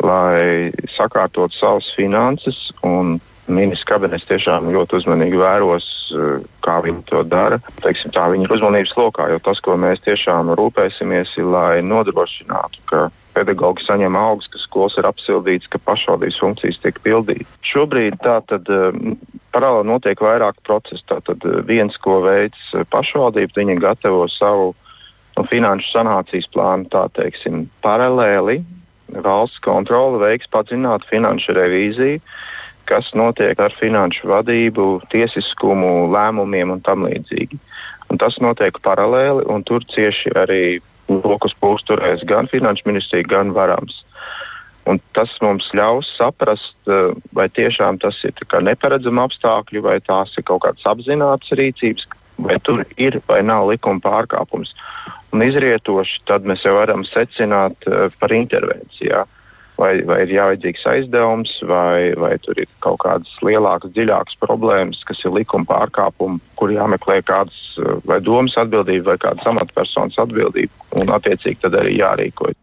lai 0.04 0.70
sakārtotu 0.94 1.56
savas 1.58 1.88
finanses 1.96 2.68
un 2.86 3.18
Ministrs 3.48 3.86
kabinets 3.88 4.26
tiešām 4.28 4.68
ļoti 4.74 4.98
uzmanīgi 5.00 5.38
vēros, 5.40 5.86
eh, 6.12 6.44
kā 6.64 6.78
viņi 6.84 7.04
to 7.08 7.22
dara. 7.24 7.58
Teiksim, 7.80 8.12
tā 8.12 8.28
viņa 8.28 8.44
ir 8.44 8.54
uzmanības 8.56 8.92
lokā, 8.94 9.30
jo 9.32 9.38
tas, 9.38 9.60
ko 9.60 9.76
mēs 9.76 10.02
tiešām 10.04 10.52
rūpēsimies, 10.58 11.32
ir, 11.38 11.44
lai 11.44 11.80
nodrošinātu, 11.80 12.82
ka 12.86 13.10
pedagoģi 13.34 13.86
saņem 13.86 14.16
augstus, 14.16 14.66
ka 14.66 14.68
skolas 14.68 14.98
ir 14.98 15.08
apsildītas, 15.08 15.68
ka 15.68 15.78
pašvaldības 15.78 16.40
funkcijas 16.42 16.80
tiek 16.82 17.00
pildītas. 17.00 17.48
Šobrīd 17.62 18.20
tā 18.20 18.40
tad 18.44 18.68
eh, 18.68 19.16
paralēli 19.52 19.88
notiek 19.88 20.20
vairāk 20.20 20.60
procesu. 20.62 21.04
Tātad 21.08 21.44
eh, 21.44 21.62
viens, 21.64 21.96
ko 21.96 22.20
veids 22.26 22.74
pašvaldība, 22.90 23.56
viņi 23.56 23.80
gatavo 23.80 24.28
savu 24.28 24.74
nu, 25.38 25.44
finanšu 25.44 25.94
sanācijas 25.94 26.50
plānu, 26.52 26.90
teiksim, 27.16 27.68
paralēli 27.80 28.60
valsts 29.08 29.60
kontrole 29.64 30.20
veiks 30.20 30.50
padziļinātu 30.52 31.08
finanšu 31.08 31.56
revīziju 31.56 32.20
kas 32.88 33.12
notiek 33.18 33.58
ar 33.60 33.74
finanšu 33.76 34.28
vadību, 34.30 34.88
tiesiskumu, 35.12 36.08
lēmumiem 36.12 36.72
un 36.76 36.82
tam 36.84 37.04
līdzīgi. 37.08 37.60
Un 38.08 38.20
tas 38.20 38.38
notiek 38.40 38.78
paralēli, 38.84 39.44
un 39.52 39.64
tur 39.68 39.84
cieši 39.84 40.32
arī 40.42 40.62
lokus 41.08 41.54
pūsturēs 41.60 42.24
gan 42.28 42.48
finanšu 42.48 42.88
ministrija, 42.88 43.28
gan 43.28 43.52
varams. 43.56 44.02
Un 44.88 45.00
tas 45.12 45.34
mums 45.44 45.68
ļaus 45.76 46.08
saprast, 46.16 46.76
eh, 46.88 47.12
vai 47.36 47.48
tiešām 47.48 48.00
tas 48.00 48.16
ir 48.24 48.32
neparedzami 48.64 49.20
apstākļi, 49.20 49.82
vai 49.84 49.98
tās 50.00 50.32
ir 50.38 50.44
kaut 50.48 50.62
kādas 50.64 50.84
apzinātas 50.88 51.52
rīcības, 51.52 52.06
vai 52.38 52.56
tur 52.58 52.86
ir 52.96 53.20
vai 53.28 53.42
nav 53.42 53.68
likuma 53.68 54.00
pārkāpums. 54.00 54.72
Un 55.32 55.42
izrietoši 55.44 56.24
tad 56.24 56.44
mēs 56.44 56.64
jau 56.64 56.74
varam 56.80 57.04
secināt 57.04 57.76
eh, 57.86 58.08
par 58.18 58.32
intervencijām 58.32 59.28
vai, 59.78 59.92
vai 60.08 60.20
ir 60.24 60.34
jāvajadzīgs 60.34 60.86
aizdevums, 60.92 61.52
vai, 61.70 62.12
vai 62.18 62.34
tur 62.42 62.58
ir 62.60 62.68
kaut 62.84 63.00
kādas 63.04 63.32
lielākas, 63.46 63.94
dziļākas 63.94 64.38
problēmas, 64.42 65.02
kas 65.08 65.22
ir 65.24 65.34
likuma 65.38 65.68
pārkāpumi, 65.70 66.40
kur 66.58 66.74
jāmeklē 66.74 67.20
kādas 67.26 67.58
vai 68.08 68.20
domas 68.24 68.58
atbildība 68.60 69.12
vai 69.12 69.18
kādas 69.28 69.50
amatpersonas 69.52 70.18
atbildība, 70.24 70.88
un 71.00 71.14
attiecīgi 71.14 71.62
tad 71.64 71.78
arī 71.80 71.98
jārīkojas. 72.00 72.58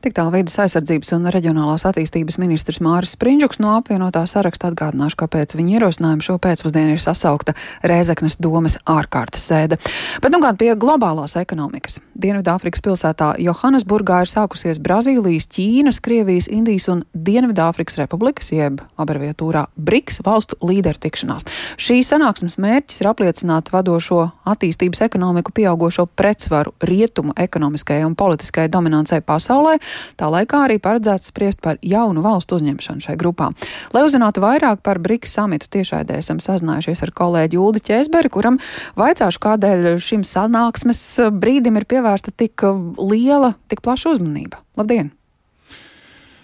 Tik 0.00 0.14
tālu 0.16 0.30
vidas 0.32 0.54
aizsardzības 0.62 1.10
un 1.12 1.28
reģionālās 1.28 1.82
attīstības 1.84 2.38
ministrs 2.40 2.78
Māris 2.80 3.10
Sprindžuks 3.12 3.58
no 3.60 3.74
apvienotā 3.76 4.22
saraksta 4.24 4.70
atgādināšu, 4.70 5.18
kāpēc 5.20 5.52
viņa 5.58 5.74
ierosinājuma 5.76 6.24
šo 6.24 6.38
pēcpusdienu 6.40 6.94
ir 6.94 7.02
sasaukta 7.04 7.52
Rēzeknes 7.84 8.38
domas 8.40 8.78
ārkārtas 8.88 9.44
sēde. 9.50 9.76
Bet 10.24 10.32
nu 10.32 10.40
gan 10.40 10.56
pie 10.56 10.70
globālās 10.72 11.36
ekonomikas. 11.36 11.98
Dienvidāfrikas 12.16 12.80
pilsētā 12.86 13.34
Johannesburgā 13.44 14.22
ir 14.24 14.32
sākusies 14.32 14.80
Brazīlijas, 14.80 15.44
Ķīnas, 15.52 16.00
Krievijas, 16.00 16.48
Indijas 16.48 16.88
un 16.88 17.04
Dienvidāfrikas 17.12 18.00
republikas, 18.00 18.54
jeb 18.56 18.80
abreviatūrā 18.96 19.66
BRICS 19.76 20.22
valstu 20.24 20.56
līderu 20.64 20.96
tikšanās. 21.04 21.44
Šī 21.76 21.98
sanāksmes 22.08 22.56
mērķis 22.56 23.02
ir 23.04 23.10
apliecināt 23.12 23.68
vadošo 23.76 24.30
attīstības 24.48 25.04
ekonomiku 25.10 25.52
pieaugošo 25.60 26.08
pretsvaru 26.16 26.72
rietumu 26.80 27.36
ekonomiskajai 27.36 28.08
un 28.08 28.16
politiskajai 28.16 28.72
dominancei 28.72 29.20
pasaulē, 29.20 29.76
Tā 30.20 30.30
laikā 30.32 30.64
arī 30.66 30.78
paredzēts 30.82 31.30
spriest 31.32 31.62
par 31.64 31.78
jaunu 31.82 32.24
valstu 32.24 32.58
uzņemšanu 32.58 33.04
šai 33.04 33.16
grupā. 33.20 33.50
Lai 33.94 34.04
uzzinātu 34.06 34.42
vairāk 34.44 34.82
par 34.86 35.00
BRICS 35.02 35.36
samitu 35.38 35.70
tiešraidē, 35.76 36.18
esam 36.22 36.42
sazinājušies 36.42 37.04
ar 37.06 37.14
kolēģi 37.16 37.60
Uldi 37.60 37.84
Čēsberi, 37.90 38.32
kuram 38.32 38.60
vaicāšu, 39.00 39.42
kādēļ 39.46 39.88
šim 40.02 40.26
sanāksmes 40.26 41.04
brīdim 41.40 41.80
ir 41.80 41.88
pievērsta 41.90 42.34
tik 42.36 42.66
liela, 42.98 43.54
tik 43.70 43.84
plaša 43.86 44.16
uzmanība. 44.16 44.62
Labdien! 44.80 45.10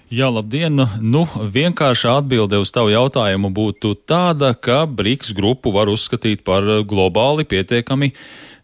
Jā, 0.06 0.28
labdien! 0.30 0.78
Nu, 1.02 1.24
vienkārša 1.26 2.20
atbilde 2.20 2.60
uz 2.62 2.70
tavu 2.70 2.92
jautājumu 2.92 3.50
būtu 3.50 3.96
tāda, 4.06 4.52
ka 4.54 4.84
BRICS 4.86 5.32
grupu 5.34 5.72
var 5.74 5.90
uzskatīt 5.90 6.44
par 6.46 6.62
globāli 6.86 7.42
pietiekami 7.42 8.12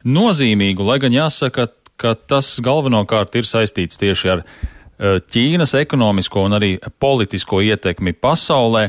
nozīmīgu, 0.06 0.86
lai 0.86 1.00
gan 1.02 1.16
jāsaka, 1.16 1.66
ka 2.00 2.14
tas 2.14 2.54
galvenokārt 2.62 3.34
ir 3.40 3.48
saistīts 3.48 4.00
tieši 4.00 4.32
ar 4.36 4.46
Ķīnas 5.02 5.72
ekonomisko 5.80 6.44
un 6.46 6.54
arī 6.54 6.68
politisko 7.02 7.58
ietekmi 7.64 8.12
pasaulē, 8.22 8.84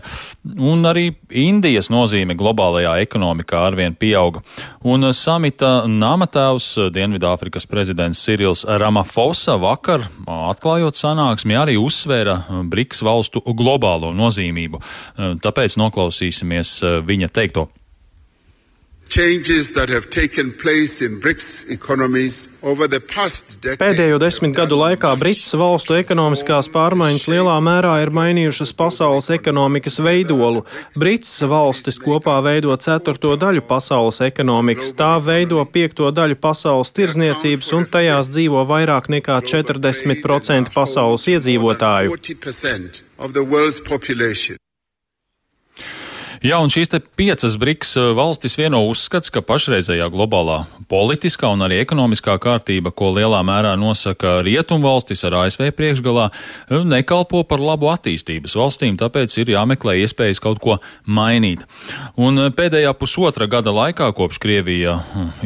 un 0.62 0.86
arī 0.86 1.08
Indijas 1.42 1.90
nozīme 1.90 2.36
globālajā 2.38 3.00
ekonomikā 3.02 3.64
arvien 3.72 3.96
pieauga. 3.98 4.44
Un 4.86 5.10
samita 5.18 5.88
namatēvs 5.90 6.92
Dienvidāfrikas 6.94 7.66
prezidents 7.70 8.22
Sirils 8.22 8.62
Ramafosa 8.68 9.58
vakar 9.62 10.06
atklājot 10.30 11.00
sanāksmi 11.00 11.58
arī 11.58 11.80
uzsvēra 11.82 12.44
BRICS 12.70 13.02
valstu 13.08 13.42
globālo 13.50 14.14
nozīmību. 14.14 14.84
Tāpēc 15.42 15.80
noklausīsimies 15.82 16.82
viņa 17.08 17.34
teikto. 17.34 17.72
Pēdējo 23.78 24.18
desmit 24.18 24.56
gadu 24.58 24.80
laikā 24.80 25.12
Brits 25.22 25.52
valstu 25.60 25.94
ekonomiskās 26.00 26.70
pārmaiņas 26.74 27.28
lielā 27.30 27.58
mērā 27.62 27.92
ir 28.02 28.10
mainījušas 28.18 28.74
pasaules 28.80 29.30
ekonomikas 29.36 30.00
veidolu. 30.02 30.64
Brits 30.98 31.36
valstis 31.46 32.02
kopā 32.02 32.40
veido 32.46 32.74
ceturto 32.82 33.36
daļu 33.38 33.62
pasaules 33.70 34.18
ekonomikas, 34.26 34.96
tā 34.98 35.12
veido 35.22 35.62
piekto 35.70 36.10
daļu 36.10 36.40
pasaules 36.42 36.90
tirzniecības 36.98 37.70
un 37.78 37.86
tajās 37.94 38.34
dzīvo 38.34 38.66
vairāk 38.74 39.12
nekā 39.14 39.38
40% 39.54 40.74
pasaules 40.74 41.30
iedzīvotāju. 41.36 42.18
Jā, 46.44 46.58
un 46.60 46.68
šīs 46.68 46.90
piecas 47.16 47.54
BRICS 47.56 47.94
eh, 47.96 48.10
valstis 48.18 48.58
vieno 48.60 48.82
uzskats, 48.90 49.32
ka 49.32 49.40
pašreizējā 49.48 50.10
globālā 50.12 50.66
politiskā 50.92 51.48
un 51.56 51.64
arī 51.64 51.78
ekonomiskā 51.80 52.34
kārtība, 52.44 52.92
ko 52.92 53.14
lielā 53.16 53.38
mērā 53.48 53.78
nosaka 53.80 54.42
rietumvalstis 54.44 55.24
ar 55.24 55.38
ASV 55.46 55.70
priekšgalā, 55.72 56.26
eh, 56.28 56.82
nekalpo 56.84 57.46
par 57.48 57.64
labu 57.64 57.88
attīstības 57.94 58.58
valstīm, 58.60 58.98
tāpēc 59.00 59.38
ir 59.40 59.54
jāmeklē 59.54 59.96
iespējas 60.02 60.44
kaut 60.44 60.60
ko 60.60 60.76
mainīt. 61.08 61.64
Un 62.20 62.36
eh, 62.44 62.50
pēdējā 62.52 62.92
pusotra 63.00 63.48
gada 63.48 63.72
laikā, 63.72 64.12
kopš 64.12 64.42
Krievija 64.44 64.98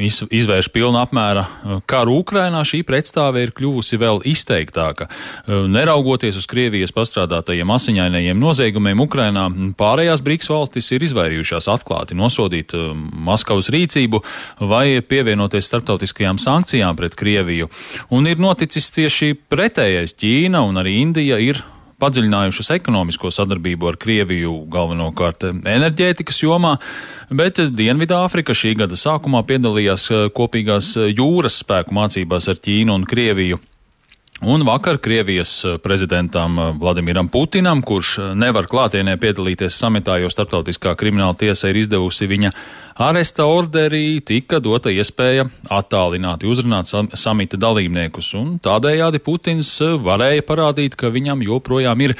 iz, 0.01 0.23
izvērš 0.25 0.71
pilna 0.73 1.05
apmēra 1.05 1.45
karu 1.85 2.17
Ukrainā, 2.23 2.63
šī 2.65 2.81
pretstāve 2.81 3.45
ir 3.45 3.53
kļuvusi 3.53 4.01
vēl 4.01 4.23
izteiktāka. 4.33 5.11
Neraugoties 5.45 6.41
uz 6.41 6.49
Krievijas 6.49 6.95
pastrādātajiem 6.97 7.77
asiņainajiem 7.77 8.41
noziegumiem 8.41 9.05
Ukrainā, 9.05 9.45
pārējās 9.77 10.25
BRICS 10.25 10.53
valstis 10.55 10.86
valstis 10.87 10.95
ir 10.95 11.05
izvairījušās 11.07 11.67
atklāti 11.67 12.15
nosodīt 12.15 12.73
uh, 12.73 12.93
Maskavas 12.95 13.69
rīcību 13.69 14.21
vai 14.59 15.01
pievienoties 15.01 15.67
starptautiskajām 15.67 16.37
sankcijām 16.37 16.95
pret 16.95 17.15
Krieviju. 17.15 17.69
Un 18.09 18.27
ir 18.27 18.37
noticis 18.39 18.91
tieši 18.91 19.35
pretējais 19.49 20.15
Ķīna 20.15 20.63
un 20.63 20.77
arī 20.77 21.01
Indija 21.01 21.39
ir 21.39 21.63
padziļinājušas 21.99 22.69
ekonomisko 22.75 23.31
sadarbību 23.31 23.87
ar 23.89 23.97
Krieviju, 23.97 24.67
galvenokārt 24.69 25.47
enerģētikas 25.49 26.43
jomā, 26.43 26.77
bet 27.31 27.57
Dienvidāfrika 27.57 28.53
šī 28.53 28.75
gada 28.77 28.95
sākumā 28.95 29.43
piedalījās 29.47 30.11
uh, 30.11 30.27
kopīgās 30.29 30.95
jūras 30.95 31.63
spēku 31.63 31.93
mācībās 31.97 32.47
ar 32.47 32.61
Ķīnu 32.61 32.93
un 32.93 33.07
Krieviju. 33.09 33.59
Un 34.41 34.61
vakar 34.63 34.97
Krievijas 34.97 35.65
eh, 35.65 35.77
prezidentam 35.77 36.59
eh, 36.59 36.73
Vladimiram 36.79 37.27
Putinam, 37.27 37.81
kurš 37.81 38.17
eh, 38.17 38.33
nevar 38.37 38.67
klātienē 38.69 39.15
piedalīties 39.17 39.73
samitā, 39.73 40.19
jo 40.21 40.29
starptautiskā 40.29 40.93
krimināla 40.93 41.33
tiesa 41.33 41.71
ir 41.71 41.79
izdevusi 41.81 42.29
viņa 42.29 42.51
aresta 43.01 43.47
orderī, 43.49 44.19
tika 44.21 44.59
dota 44.61 44.93
iespēja 44.93 45.47
attālināti 45.73 46.45
uzrunāt 46.49 46.93
samita 47.17 47.57
dalībniekus, 47.57 48.29
un 48.37 48.53
tādējādi 48.61 49.23
Putins 49.25 49.73
varēja 50.05 50.45
parādīt, 50.45 50.97
ka 50.97 51.09
viņam 51.13 51.41
joprojām 51.45 52.05
ir 52.05 52.15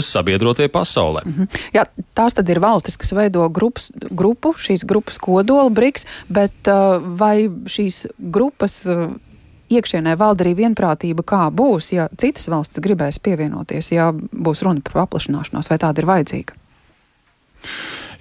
sabiedrotie 0.00 0.68
pasaulē. 0.68 1.24
-hmm. 1.24 1.60
Jā, 1.72 1.84
tās 2.14 2.36
tad 2.36 2.48
ir 2.48 2.60
valstis, 2.60 2.96
kas 2.96 3.12
veido 3.12 3.48
grupas, 3.48 3.92
grupu, 4.10 4.54
šīs 4.56 4.84
grupas 4.84 5.18
kodola 5.18 5.70
briks, 5.70 6.06
bet 6.28 6.68
vai 7.04 7.48
šīs 7.48 8.06
grupas 8.18 8.88
iekšienē 9.72 10.16
valda 10.20 10.44
arī 10.46 10.54
vienprātība, 10.62 11.24
kā 11.26 11.46
būs, 11.54 11.92
ja 11.96 12.08
citas 12.20 12.48
valstis 12.52 12.82
gribēs 12.84 13.20
pievienoties, 13.22 13.92
ja 13.94 14.10
būs 14.12 14.64
runa 14.66 14.84
par 14.84 15.02
paplašināšanos, 15.02 15.70
vai 15.72 15.80
tāda 15.82 16.02
ir 16.02 16.10
vajadzīga? 16.10 16.58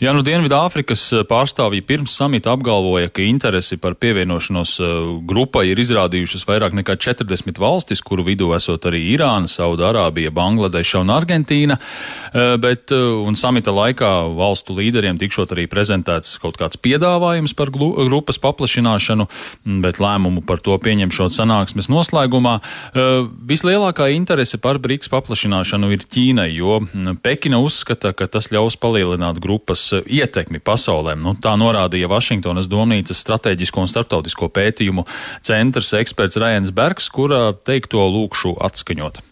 Jā, 0.01 0.15
nu 0.17 0.23
Dienvidāfrikas 0.25 1.01
eh, 1.13 1.19
pārstāvji 1.29 1.83
pirms 1.85 2.15
samita 2.17 2.55
apgalvoja, 2.55 3.11
ka 3.13 3.21
interesi 3.21 3.77
par 3.77 3.93
pievienošanos 4.01 4.71
eh, 4.81 4.93
grupai 5.29 5.67
ir 5.69 5.77
izrādījušas 5.77 6.47
vairāk 6.49 6.73
nekā 6.79 6.95
40 6.97 7.59
valstis, 7.61 8.01
kuru 8.01 8.25
vidū 8.25 8.47
esot 8.57 8.87
arī 8.89 9.03
Irāna, 9.11 9.45
Saudārābija, 9.45 10.31
Bangladeša 10.33 11.03
un 11.03 11.13
Argentīna, 11.13 11.77
eh, 11.77 12.55
bet 12.57 12.89
un 12.95 13.37
samita 13.37 13.69
laikā 13.77 14.09
valstu 14.39 14.73
līderiem 14.79 15.19
tikšot 15.21 15.53
arī 15.53 15.67
prezentēts 15.69 16.33
kaut 16.41 16.57
kāds 16.57 16.81
piedāvājums 16.81 17.53
par 17.53 17.69
grupas 17.69 18.41
paplašināšanu, 18.41 19.29
bet 19.85 20.01
lēmumu 20.01 20.41
par 20.49 20.65
to 20.65 20.79
pieņemšot 20.81 21.37
sanāksmes 21.37 21.91
noslēgumā. 21.93 22.55
Vislielākā 23.53 24.09
interese 24.15 24.57
par 24.57 24.81
BRICS 24.81 25.13
paplašināšanu 25.13 25.93
ir 25.93 26.09
Ķīnai, 26.09 26.49
jo 26.57 26.81
Pekina 27.21 27.61
uzskata, 27.61 28.15
ka 28.17 28.25
tas 28.25 28.49
ļaus 28.49 28.81
palielināt 28.81 29.37
grupas 29.43 29.90
ietekmi 29.99 30.61
pasaulē. 30.63 31.15
Nu, 31.19 31.35
tā 31.39 31.55
norādīja 31.59 32.09
Vašingtonas 32.11 32.69
domnīcas 32.71 33.21
strateģisko 33.23 33.83
un 33.85 33.91
starptautisko 33.91 34.51
pētījumu 34.53 35.07
centrs 35.45 35.93
eksperts 35.99 36.39
Rajans 36.41 36.71
Bergs, 36.75 37.11
kura 37.11 37.51
teikto 37.67 38.07
lūkšu 38.07 38.55
atskaņot. 38.69 39.30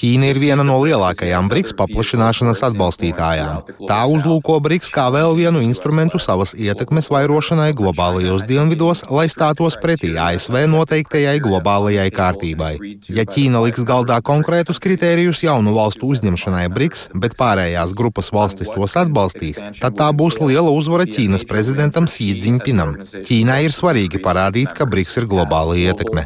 Ķīna 0.00 0.30
ir 0.32 0.38
viena 0.40 0.64
no 0.64 0.78
lielākajām 0.80 1.50
BRICS 1.50 1.74
paplašināšanas 1.76 2.62
atbalstītājām. 2.70 3.66
Tā 3.88 3.98
uzlūko 4.08 4.56
BRICS 4.64 4.92
kā 4.94 5.08
vēl 5.12 5.36
vienu 5.36 5.60
instrumentu 5.64 6.20
savas 6.22 6.54
ietekmes 6.56 7.10
vairošanai 7.12 7.74
globālajos 7.76 8.46
dienvidos, 8.48 9.04
lai 9.12 9.26
stātos 9.32 9.76
pretī 9.82 10.14
ASV 10.16 10.62
noteiktajai 10.72 11.36
globālajai 11.44 12.08
kārtībai. 12.16 12.72
Ja 13.12 13.26
Ķīna 13.28 13.60
liks 13.66 13.84
galdā 13.84 14.20
konkrētus 14.24 14.80
kritērijus 14.80 15.42
jaunu 15.44 15.76
valstu 15.76 16.08
uzņemšanai 16.14 16.64
BRICS, 16.72 17.10
bet 17.20 17.36
pārējās 17.40 17.92
grupas 17.98 18.32
valstis 18.32 18.72
tos 18.72 18.96
atbalstīs, 18.96 19.60
tad 19.82 20.00
tā 20.00 20.08
būs 20.16 20.40
liela 20.40 20.72
uzvara 20.72 21.04
Ķīnas 21.10 21.44
prezidentam 21.44 22.08
Jinpingam. 22.48 22.96
Ķīnai 23.12 23.60
ir 23.68 23.76
svarīgi 23.76 24.24
parādīt, 24.24 24.72
ka 24.76 24.88
BRICS 24.88 25.20
ir 25.20 25.28
globāla 25.28 25.49
globāla 25.50 25.76
ietekme. 25.76 26.24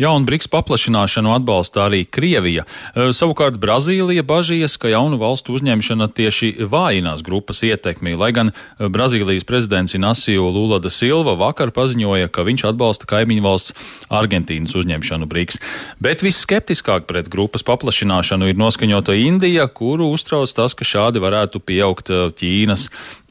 Jā, 0.00 0.08
un 0.16 0.24
BRICS 0.24 0.48
paplašināšanu 0.48 1.34
atbalsta 1.34 1.82
arī 1.84 2.06
Krievija. 2.08 2.62
Savukārt 2.96 3.58
Brazīlija 3.60 4.24
bažījas, 4.24 4.78
ka 4.80 4.88
jaunu 4.88 5.18
valstu 5.20 5.52
uzņemšana 5.52 6.06
tieši 6.16 6.64
vājinās 6.64 7.20
grupas 7.26 7.60
ietekmi, 7.68 8.14
lai 8.16 8.30
gan 8.32 8.54
Brazīlijas 8.80 9.44
prezidents 9.44 9.92
Inasio 9.98 10.48
Lula 10.48 10.80
da 10.80 10.88
Silva 10.88 11.36
vakar 11.36 11.74
paziņoja, 11.76 12.32
ka 12.32 12.46
viņš 12.48 12.66
atbalsta 12.72 13.10
kaimiņu 13.12 13.44
valsts 13.44 13.76
Argentīnas 14.08 14.72
uzņemšanu 14.80 15.28
BRICS. 15.28 15.60
Bet 16.00 16.24
visskeptiskāk 16.24 17.04
pret 17.04 17.28
grupas 17.28 17.66
paplašināšanu 17.68 18.48
ir 18.48 18.56
noskaņota 18.56 19.12
Indija, 19.12 19.68
kuru 19.68 20.08
uztrauc 20.14 20.56
tas, 20.56 20.72
ka 20.72 20.88
šādi 20.88 21.20
varētu 21.20 21.60
pieaugt 21.60 22.08
Ķīnas 22.08 22.88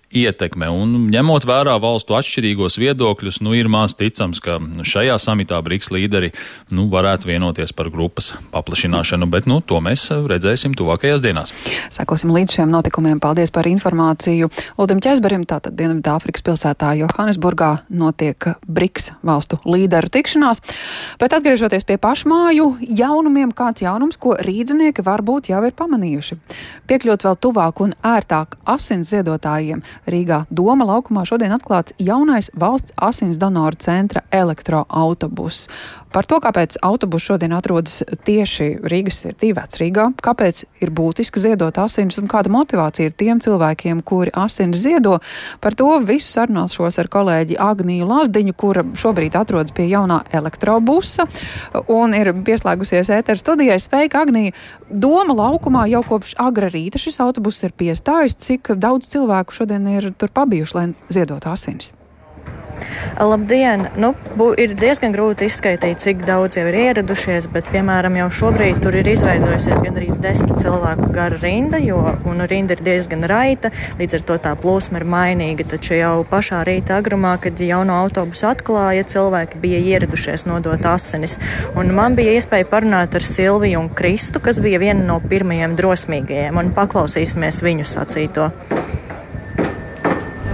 ietekme. 0.09 0.69
Un 0.73 1.09
ņemot 1.13 1.45
vērā 1.45 1.75
valstu 1.81 2.15
atšķirīgos 2.17 2.79
viedokļus, 2.81 3.39
nu, 3.45 3.53
ir 3.57 3.69
maz 3.71 3.95
ticams, 3.97 4.41
ka 4.43 4.57
šajā 4.85 5.17
samitā 5.21 5.59
BRICS 5.65 5.91
līderi 5.93 6.31
nu, 6.73 6.87
varētu 6.89 7.29
vienoties 7.29 7.73
par 7.75 7.91
grupas 7.93 8.31
paplašināšanu, 8.53 9.29
bet 9.29 9.49
nu, 9.49 9.59
to 9.61 9.79
mēs 9.83 10.07
redzēsim 10.09 10.73
tuvākajās 10.77 11.21
dienās. 11.23 11.53
Sekosim 11.93 12.33
līdz 12.33 12.59
šiem 12.59 12.73
notikumiem. 12.73 13.21
Paldies 13.21 13.53
par 13.53 13.69
informāciju. 13.69 14.49
Uldim 14.81 15.01
Česberim, 15.03 15.45
tātad 15.49 15.77
Dienvidāfrikas 15.77 16.45
pilsētā 16.45 16.95
Johannesburgā 17.03 17.71
notiek 17.89 18.51
BRICS 18.65 19.13
valstu 19.25 19.61
līderu 19.69 20.09
tikšanās. 20.09 20.63
Bet 21.21 21.37
atgriežoties 21.37 21.85
pie 21.85 21.99
pašmāju 22.01 22.71
jaunumiem, 22.81 23.53
kāds 23.55 23.85
jaunums, 23.85 24.17
ko 24.17 24.35
rīdzinieki 24.41 25.05
varbūt 25.05 25.51
jau 25.53 25.61
ir 25.67 25.77
pamanījuši. 25.77 26.39
Piekļūt 26.89 27.27
vēl 27.27 27.39
tuvāk 27.45 27.83
un 27.85 27.93
ērtāk 28.05 28.57
asins 28.69 29.11
ziedotājiem 29.13 29.83
Rīgā 30.07 30.43
Doma 30.49 30.87
laukumā 30.87 31.25
šodien 31.27 31.53
atklāts 31.55 31.95
jaunais 31.99 32.51
valsts 32.55 32.93
asins 32.95 33.39
donoru 33.41 33.79
centra 33.79 34.23
elektroautobus. 34.31 35.67
Par 36.09 36.25
to, 36.25 36.39
kāpēc 36.41 36.79
autobus 36.81 37.21
šodien 37.21 37.53
atrodas 37.53 37.99
tieši 38.25 38.79
Rīgas 38.89 39.19
sirdī 39.21 39.51
vecrīgā, 39.53 40.07
kāpēc 40.25 40.63
ir 40.81 40.89
būtiski 40.89 41.41
ziedot 41.43 41.77
asinis 41.77 42.17
un 42.17 42.29
kāda 42.31 42.49
motivācija 42.49 43.11
ir 43.11 43.13
tiem 43.13 43.37
cilvēkiem, 43.43 44.01
kuri 44.01 44.33
asinis 44.33 44.81
ziedo, 44.81 45.19
par 45.61 45.77
to 45.77 45.91
visu 46.01 46.31
sarunāšos 46.31 46.97
ar 47.03 47.11
kolēģi 47.13 47.59
Agniju 47.61 48.07
Lazdiņu, 48.09 48.55
kura 48.57 48.85
šobrīd 48.97 49.37
atrodas 49.37 49.75
pie 49.75 49.85
jaunā 49.91 50.23
elektrobusa 50.33 51.27
un 51.85 52.17
ir 52.17 52.31
pieslēgusies 52.33 53.13
ēteru 53.19 53.43
studijai. 53.43 53.77
Sveika, 53.77 54.25
Agnija! 54.25 54.57
Doma 54.89 55.35
laukumā 55.37 55.85
jau 55.91 56.01
kopš 56.07 56.33
agra 56.41 56.71
rīta 56.73 56.97
šis 56.97 57.19
autobus 57.21 57.61
ir 57.67 57.75
piestājis. 57.77 58.39
Cik 58.41 58.73
daudz 58.81 59.11
cilvēku 59.13 59.53
šodien 59.53 59.85
ir 59.97 60.11
tur 60.17 60.31
pabijuši, 60.33 60.77
lai 60.77 60.85
ziedotu 61.09 61.51
asinis. 61.51 61.93
Labdien! 63.19 63.87
Nu, 63.99 64.13
bū, 64.39 64.51
ir 64.59 64.73
diezgan 64.79 65.13
grūti 65.15 65.49
izskaidrot, 65.49 65.99
cik 66.03 66.23
daudz 66.27 66.57
jau 66.57 66.65
ir 66.69 66.77
ieradušies, 66.79 67.49
bet, 67.51 67.67
piemēram, 67.73 68.15
jau 68.21 68.27
šobrīd 68.39 68.79
tur 68.83 68.95
ir 68.99 69.09
izveidojusies 69.11 69.83
gandrīz 69.83 70.19
desmit 70.23 70.61
cilvēku 70.63 71.09
gara 71.15 71.39
rinda, 71.41 71.79
jo 71.83 71.99
rinda 72.49 72.77
ir 72.77 72.83
diezgan 72.85 73.25
raita, 73.27 73.73
līdz 73.99 74.19
ar 74.19 74.25
to 74.29 74.37
tā 74.45 74.53
plūsma 74.59 75.01
ir 75.01 75.07
mainīga. 75.09 75.67
Taču 75.73 75.97
jau 75.99 76.13
pašā 76.29 76.61
rīta 76.67 76.99
agrumā, 76.99 77.35
kad 77.43 77.59
jauno 77.59 77.97
autobusu 78.05 78.47
atklāja, 78.53 79.07
cilvēki 79.11 79.59
bija 79.59 79.81
ieradušies 79.95 80.47
nodot 80.47 80.85
asinis. 80.87 81.37
Un 81.79 81.91
man 81.95 82.15
bija 82.19 82.37
iespēja 82.37 82.69
parunāt 82.71 83.19
ar 83.19 83.25
Silviju 83.25 83.83
un 83.83 83.91
Kristu, 83.91 84.39
kas 84.43 84.61
bija 84.63 84.79
viena 84.81 85.03
no 85.03 85.19
pirmajiem 85.19 85.75
drosmīgajiem, 85.79 86.63
un 86.63 86.73
paklausīsimies 86.77 87.63
viņu 87.65 87.87
sacīto. 87.89 88.51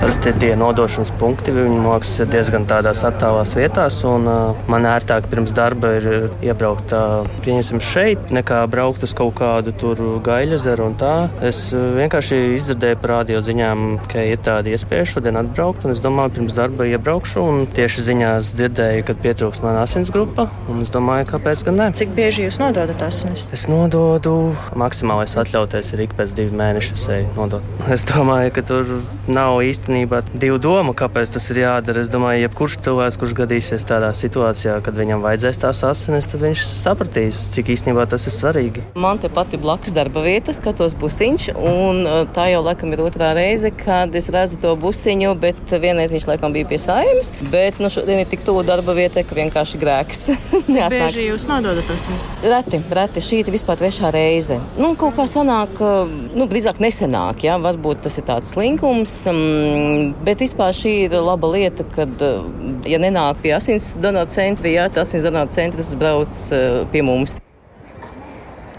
Parasti 0.06 0.36
tie 0.38 0.52
nodošanas 0.54 1.10
punkti 1.18 1.50
mākslinieks 1.50 2.20
ir 2.22 2.28
diezgan 2.30 2.68
tādās 2.70 3.00
attālās 3.08 3.56
vietās, 3.58 3.96
un 4.06 4.28
uh, 4.30 4.60
man 4.70 4.86
ērtāk 4.86 5.26
pirms 5.32 5.50
darba 5.58 5.96
ir 5.98 6.28
iebraukt 6.46 6.92
uh, 6.94 7.26
pieņemsim 7.42 7.82
šeit, 7.82 8.30
nekā 8.30 8.60
braukt 8.70 9.02
uz 9.02 9.16
kaut 9.18 9.34
kādu 9.40 9.74
tur 9.74 9.98
gaļa 10.22 10.60
ezeru 10.60 10.86
un 10.92 10.94
tā. 11.02 11.14
Es 11.42 11.72
vienkārši 11.74 12.38
izdzirdēju 12.54 13.00
par 13.02 13.16
radio 13.16 13.42
ziņām, 13.48 13.82
ka 14.12 14.28
ir 14.30 14.44
tāda 14.46 14.70
iespēja 14.76 15.08
šodien 15.16 15.42
atbraukt, 15.42 15.88
un 15.90 15.96
es 15.96 16.04
domāju, 16.06 16.36
pirms 16.38 16.54
darba 16.54 16.86
iebraukšu, 16.86 17.42
un 17.42 17.66
tieši 17.74 18.06
ziņās 18.12 18.54
dzirdēju, 18.60 19.08
ka 19.10 19.18
pietrūks 19.26 19.64
man 19.66 19.82
asins 19.82 20.14
grupa, 20.14 20.46
un 20.70 20.86
es 20.86 20.94
domāju, 20.94 21.32
kāpēc 21.34 21.66
gan 21.66 21.82
ne. 21.82 21.90
Cik 21.98 22.14
bieži 22.14 22.46
jūs 22.46 22.62
nododat 22.62 23.02
asinis? 23.10 23.48
Es 23.58 23.66
nododu 23.74 24.54
maksimālais 24.78 25.34
atļauties 25.34 25.96
ir 25.98 26.06
ik 26.06 26.14
pēc 26.22 26.38
divi 26.38 26.54
mēneši 26.62 27.26
nodot. 27.34 27.66
Es 27.96 28.06
domāju, 28.06 28.54
ka 28.54 28.62
tur 28.70 28.98
nav 29.32 29.64
īstenībā 29.66 29.95
īstenībā 29.96 30.22
divu 30.36 30.58
domu, 30.60 30.94
kāpēc 30.94 31.32
tas 31.36 31.46
ir 31.52 31.62
jādara. 31.64 32.02
Es 32.04 32.10
domāju, 32.12 32.44
jebkurš 32.46 32.78
cilvēks, 32.84 33.18
kurš 33.20 33.34
gadīsies 33.38 33.88
tādā 33.88 34.12
situācijā, 34.16 34.82
kad 34.84 34.96
viņam 34.98 35.24
vajadzēs 35.24 35.62
tās 35.62 35.84
asinis, 35.88 36.28
tad 36.28 36.44
viņš 36.44 36.64
sapratīs, 36.68 37.40
cik 37.56 37.72
īstenībā 37.76 38.06
tas 38.10 38.28
ir 38.28 38.36
svarīgi. 38.36 38.84
Man 39.00 39.22
te 39.24 39.30
pati 39.32 39.58
blakus 39.62 39.96
darba 39.96 40.24
vieta, 40.26 40.54
skatos 40.56 40.96
busiņš, 41.00 41.48
un 41.56 42.02
uh, 42.04 42.18
tā 42.36 42.50
jau 42.52 42.62
laikam 42.66 42.92
ir 42.92 43.04
otrā 43.06 43.32
reize, 43.38 43.72
kad 43.72 44.16
es 44.16 44.28
redzu 44.34 44.60
to 44.60 44.74
busiņu, 44.80 45.32
bet 45.40 45.64
vienreiz 45.72 46.14
viņš 46.16 46.28
laikam 46.34 46.56
bija 46.56 46.68
pie 46.68 46.82
saimes, 46.82 47.32
bet 47.54 47.80
nu, 47.80 47.92
šodien 47.92 48.24
ir 48.24 48.30
tik 48.32 48.44
tuvu 48.46 48.66
darba 48.68 48.96
vietai, 48.98 49.24
ka 49.24 49.38
vienkārši 49.38 49.82
grēks. 49.82 50.26
Cik 50.66 50.92
bieži 50.92 51.30
jūs 51.30 51.48
nododat 51.48 51.88
asinis? 51.94 52.28
Reti, 52.44 52.82
reti. 52.92 53.24
Šī 53.24 53.42
ir 53.44 53.54
vispār 53.54 53.80
trešā 53.80 54.12
reize. 54.14 54.60
Nu, 54.82 54.92
kaut 55.00 55.16
kā 55.16 55.28
sanāk, 55.30 55.80
nu, 56.36 56.50
drīzāk 56.52 56.82
nesenāk, 56.84 57.46
jā, 57.48 57.56
varbūt 57.62 58.04
tas 58.06 58.20
ir 58.20 58.28
tāds 58.28 58.52
slinkums. 58.56 59.16
Um, 59.32 59.75
Bet 60.26 60.42
vispār 60.44 60.76
šī 60.76 60.94
ir 61.06 61.16
laba 61.22 61.50
lieta, 61.54 61.86
kad, 61.96 62.12
eh, 62.22 62.90
ja 62.90 63.00
nenāk 63.02 63.42
pie 63.44 63.54
asins 63.58 63.94
donoru 64.02 64.30
centra, 64.32 64.70
jā, 64.72 64.88
tas 64.90 65.10
asins 65.10 65.26
donoru 65.28 65.52
centrs 65.56 65.94
brauc 66.00 66.40
eh, 66.52 66.84
pie 66.92 67.04
mums. 67.06 67.40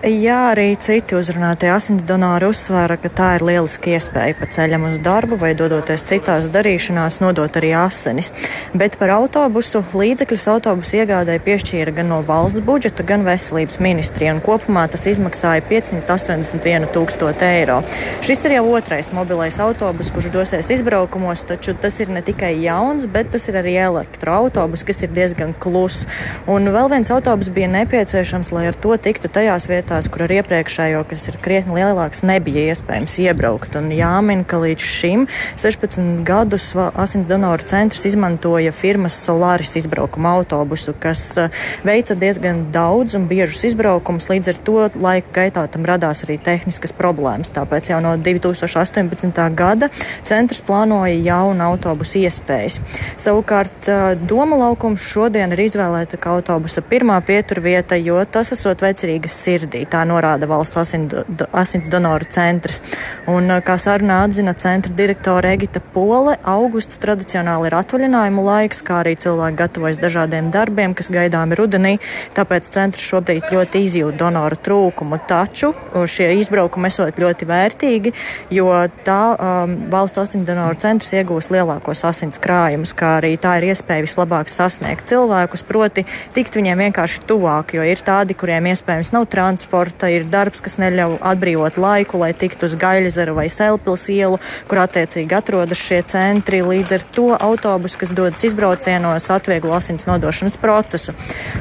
Jā, 0.06 0.52
arī 0.52 0.76
citi 0.78 1.16
uzrunātie 1.18 1.66
asins 1.74 2.04
donori 2.06 2.46
uzsvēra, 2.46 2.94
ka 3.02 3.08
tā 3.10 3.28
ir 3.34 3.42
lieliska 3.42 3.90
iespēja 3.96 4.36
pa 4.38 4.46
ceļam 4.54 4.84
uz 4.86 5.00
darbu 5.02 5.34
vai 5.40 5.48
dodoties 5.58 6.04
citās 6.06 6.46
darīšanās 6.54 7.16
nodot 7.24 7.56
arī 7.58 7.72
asinis. 7.74 8.30
Bet 8.70 9.00
par 9.00 9.10
autobusu 9.16 9.82
līdzekļus 9.90 10.46
autobusu 10.52 11.00
iegādēji 11.00 11.42
piešķīra 11.48 11.94
gan 11.96 12.06
no 12.12 12.20
valsts 12.28 12.62
budžeta, 12.62 13.02
gan 13.08 13.24
veselības 13.26 13.80
ministrija, 13.82 14.36
un 14.36 14.42
kopumā 14.46 14.84
tas 14.92 15.08
izmaksāja 15.10 15.64
581 15.72 16.86
tūkstoši 16.94 17.48
eiro. 17.48 17.80
Šis 18.22 18.46
ir 18.46 18.56
jau 18.60 18.62
otrais 18.76 19.10
mobilais 19.10 19.58
autobus, 19.58 20.12
kurš 20.14 20.30
dosies 20.38 20.70
izbraukumos, 20.76 21.42
taču 21.50 21.74
tas 21.74 21.98
ir 21.98 22.14
ne 22.14 22.22
tikai 22.22 22.52
jauns, 22.62 23.08
bet 23.10 23.34
tas 23.34 23.50
ir 23.50 23.58
arī 23.58 23.74
elektroautobus, 23.88 24.86
kas 24.86 25.02
ir 25.02 25.10
diezgan 25.18 25.50
kluss. 25.58 26.06
Un 26.46 26.70
vēl 26.70 26.94
viens 26.94 27.10
autobus 27.10 27.50
bija 27.50 27.74
nepieciešams, 27.74 28.54
lai 28.54 28.68
ar 28.70 28.78
to 28.86 28.94
tiktu 28.94 29.34
tajās 29.34 29.66
vietās, 29.66 29.95
vietās, 29.96 30.11
kur 30.12 30.24
ar 30.26 30.32
iepriekšējo, 30.35 31.04
kas 31.09 31.28
ir 31.30 31.38
krietni 31.40 31.76
lielāks, 31.78 32.22
nebija 32.26 32.72
iespējams 32.72 33.16
iebraukt. 33.22 33.76
Un 33.76 33.88
jāmin, 33.94 34.44
ka 34.44 34.59
līdz 34.61 34.82
šim 34.82 35.26
16 35.56 36.22
gadus 36.26 36.74
asins 36.76 37.26
donoru 37.26 37.64
centrs 37.64 38.04
izmantoja 38.04 38.72
firmas 38.72 39.16
Solaris 39.24 39.76
izbraukuma 39.76 40.35
autobusu, 40.37 40.94
kas 41.00 41.37
eh, 41.38 41.50
veica 41.85 42.14
diezgan 42.14 42.66
daudz 42.72 43.16
un 43.16 43.26
biežus 43.28 43.64
izbraukumus. 43.70 44.28
Līdz 44.28 44.52
ar 44.52 44.61
to 44.66 44.76
laika 45.00 45.32
gaitā 45.32 45.64
tam 45.70 45.87
radās 45.88 46.24
arī 46.26 46.38
tehniskas 46.38 46.92
problēmas. 46.92 47.54
Tāpēc 47.56 47.90
jau 47.92 48.00
no 48.04 48.16
2018. 48.20 49.40
gada 49.56 49.88
centrs 50.24 50.61
plānoja 50.66 51.16
jaunu 51.16 51.64
autobusu 51.70 52.20
iespējas. 52.26 52.80
Savukārt 53.16 53.88
eh, 53.88 54.04
Doma 54.26 54.61
laukums 54.66 55.00
šodien 55.00 55.56
ir 55.56 55.66
izvēlēta 55.68 56.20
kā 56.20 56.37
autobusa 56.37 56.85
pirmā 56.85 57.20
pieturvieta, 57.24 57.96
jo 57.96 58.20
tas 58.28 58.52
esot 58.52 58.85
vecrīgas 58.85 59.40
sirdī 59.46 59.75
sirdī. 59.76 59.86
Tā 59.88 60.04
norāda 60.06 60.46
valsts 60.46 60.76
asins, 60.76 61.14
asins 61.52 61.88
donoru 61.88 62.24
centrs. 62.28 62.80
Un, 63.26 63.48
kā 63.62 63.76
sarunā 63.78 64.24
atzina 64.24 64.54
centra 64.54 64.92
direktore 64.92 65.54
Egita 65.54 65.80
Pole, 65.80 66.36
augusts 66.44 66.98
tradicionāli 66.98 67.68
ir 67.68 67.76
atvaļinājumu 67.76 68.44
laiks, 68.44 68.82
kā 68.82 69.02
arī 69.02 69.16
cilvēki 69.16 69.56
gatavojas 69.56 69.98
dažādiem 69.98 70.50
darbiem, 70.50 70.94
kas 70.94 71.10
gaidāmi 71.10 71.56
rudenī. 71.56 71.98
Tāpēc 72.34 72.70
centrs 72.70 73.02
šobrīd 73.02 73.50
ļoti 73.52 73.82
izjūt 73.82 74.16
donoru 74.16 74.56
trūkumu. 74.56 75.20
Taču 75.26 75.72
šie 76.06 76.32
izbraukumi 76.40 76.88
esot 76.88 77.18
ļoti 77.18 77.46
vērtīgi, 77.46 78.12
jo 78.50 78.70
tā 79.04 79.20
um, 79.34 79.76
valsts 79.90 80.20
asins 80.22 80.46
donoru 80.46 80.78
centrs 80.78 81.12
iegūs 81.16 81.50
lielākos 81.50 82.04
asins 82.06 82.40
krājumus, 82.42 82.94
kā 82.96 83.16
arī 83.20 83.34
tā 83.40 83.56
ir 83.60 83.70
iespēja 83.72 84.04
vislabāk 84.06 84.50
sasniegt 84.52 85.08
cilvēkus, 85.08 85.64
proti 85.66 86.06
tikt 86.36 86.58
viņiem 86.58 86.86
vienkārši 86.86 87.24
tuvāk, 87.26 87.74
jo 87.76 87.86
ir 87.86 88.02
tādi, 88.06 88.36
kuriem 88.38 88.70
iespējams 88.70 89.12
nav 89.16 89.26
transporta 89.32 89.65
transporta, 89.66 90.09
ir 90.09 90.24
darbs, 90.24 90.61
kas 90.61 90.79
neļauj 90.79 91.18
atbrīvot 91.20 91.76
laiku, 91.79 92.18
lai 92.18 92.33
tiktu 92.35 92.66
uz 92.66 92.76
Gaļazeru 92.76 93.35
vai 93.35 93.48
Selpils 93.48 94.09
ielu, 94.09 94.38
kur 94.68 94.79
attiecīgi 94.79 95.35
atrodas 95.35 95.79
šie 95.79 96.02
centri. 96.07 96.62
Līdz 96.62 96.92
ar 96.92 97.02
to 97.14 97.37
autobusu, 97.37 97.98
kas 97.98 98.12
dodas 98.12 98.44
izbraucienos, 98.44 99.31
atvieglo 99.31 99.74
asins 99.74 100.07
nodošanas 100.07 100.57
procesu. 100.57 101.14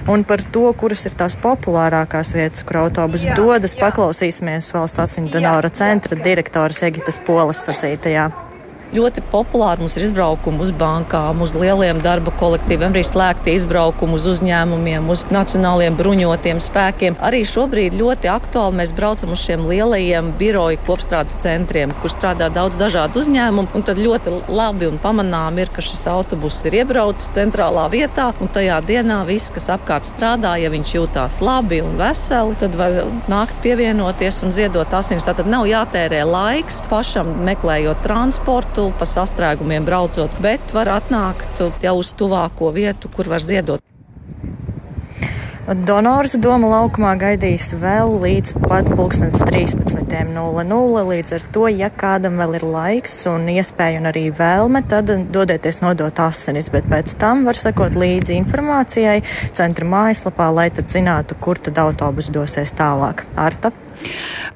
Un 0.07 0.23
par 0.23 0.43
to, 0.43 0.71
kuras 0.77 1.05
ir 1.05 1.15
tās 1.17 1.35
populārākās 1.35 2.33
vietas, 2.35 2.63
kur 2.63 2.85
autobusu 2.85 3.33
dodas, 3.35 3.75
paklausīsimies 3.75 4.73
valsts 4.75 4.99
asins 4.99 5.31
donora 5.31 5.69
centra 5.69 6.17
direktoras 6.17 6.83
Egitas 6.85 7.17
Polas 7.17 7.65
sacītajā. 7.65 8.44
Ļoti 8.95 9.25
populāri 9.27 9.83
mums 9.83 9.97
ir 9.97 10.05
izbraukumi 10.05 10.61
uz 10.63 10.69
bankām, 10.79 11.41
uz 11.43 11.51
lieliem 11.57 11.97
darba 11.99 12.31
kolektīviem, 12.39 12.93
arī 12.93 13.01
slēgti 13.03 13.55
izbraukumi 13.57 14.15
uz 14.15 14.27
uzņēmumiem, 14.31 15.09
uz 15.11 15.25
nacionāliem 15.35 15.97
bruņotiem 15.99 16.61
spēkiem. 16.63 17.17
Arī 17.19 17.41
šobrīd 17.49 17.97
ļoti 17.99 18.29
aktuāli 18.31 18.79
mēs 18.79 18.93
braucam 18.95 19.33
uz 19.35 19.41
šiem 19.43 19.65
lielajiem 19.67 20.29
biroju 20.39 20.79
kopstrādes 20.87 21.35
centriem, 21.43 21.91
kur 21.99 22.13
strādā 22.13 22.47
daudz 22.55 22.79
dažādu 22.79 23.19
uzņēmumu. 23.19 23.73
Un 23.75 23.83
tad 23.83 23.99
ļoti 23.99 24.37
labi 24.47 24.87
un 24.87 25.01
pamanām 25.03 25.59
ir, 25.59 25.73
ka 25.75 25.83
šis 25.83 26.05
autobus 26.13 26.61
ir 26.69 26.79
iebraucis 26.79 27.33
centrālā 27.35 27.89
vietā, 27.91 28.29
un 28.39 28.53
tajā 28.55 28.79
dienā 28.87 29.19
viss, 29.27 29.51
kas 29.51 29.67
apkārt 29.75 30.07
strādā, 30.07 30.55
ja 30.61 30.71
viņš 30.71 30.95
jūtās 30.95 31.41
labi 31.43 31.81
un 31.83 31.99
veseli, 31.99 32.55
tad 32.63 32.79
var 32.79 33.01
nākt 33.27 33.59
pievienoties 33.65 34.39
un 34.47 34.55
ziedot 34.55 34.95
asinis. 34.95 35.27
Tātad 35.27 35.51
nav 35.51 35.67
jātērē 35.67 36.23
laiks 36.31 36.79
pašam 36.87 37.35
meklējot 37.43 38.05
transportu 38.07 38.84
vietu, 38.85 38.99
pa 38.99 39.05
sastrēgumiem 39.05 39.85
braucot, 39.85 40.31
bet 40.41 40.73
var 40.73 40.87
atnākt 40.87 41.61
jau 41.81 41.97
uz 41.97 42.13
tuvāko 42.13 42.73
vietu, 42.73 43.09
kur 43.09 43.27
var 43.27 43.41
ziedot. 43.41 43.81
Donors 45.65 46.37
Doma 46.37 46.67
laukumā 46.69 47.17
gaidīs 47.17 47.73
vēl 47.73 48.21
līdz 48.21 48.53
pat 48.67 48.85
13.00. 48.85 51.07
Līdz 51.09 51.33
ar 51.33 51.41
to, 51.51 51.67
ja 51.67 51.89
kādam 51.89 52.37
vēl 52.37 52.55
ir 52.59 52.65
laiks 52.69 53.25
un 53.25 53.49
iespēja 53.49 53.97
un 53.97 54.05
arī 54.11 54.29
vēlme, 54.29 54.83
tad 54.85 55.09
dodieties 55.33 55.81
nodot 55.81 56.13
asinis, 56.21 56.69
bet 56.69 56.85
pēc 56.85 57.17
tam 57.17 57.49
var 57.49 57.57
sekot 57.57 57.97
līdzi 57.97 58.37
informācijai 58.43 59.25
centra 59.57 59.89
mājaslapā, 59.89 60.53
lai 60.53 60.69
tad 60.69 60.85
zinātu, 60.85 61.33
kur 61.41 61.57
tad 61.57 61.81
autobus 61.81 62.29
dosies 62.29 62.69
tālāk. 62.77 63.25
Arta. 63.33 63.73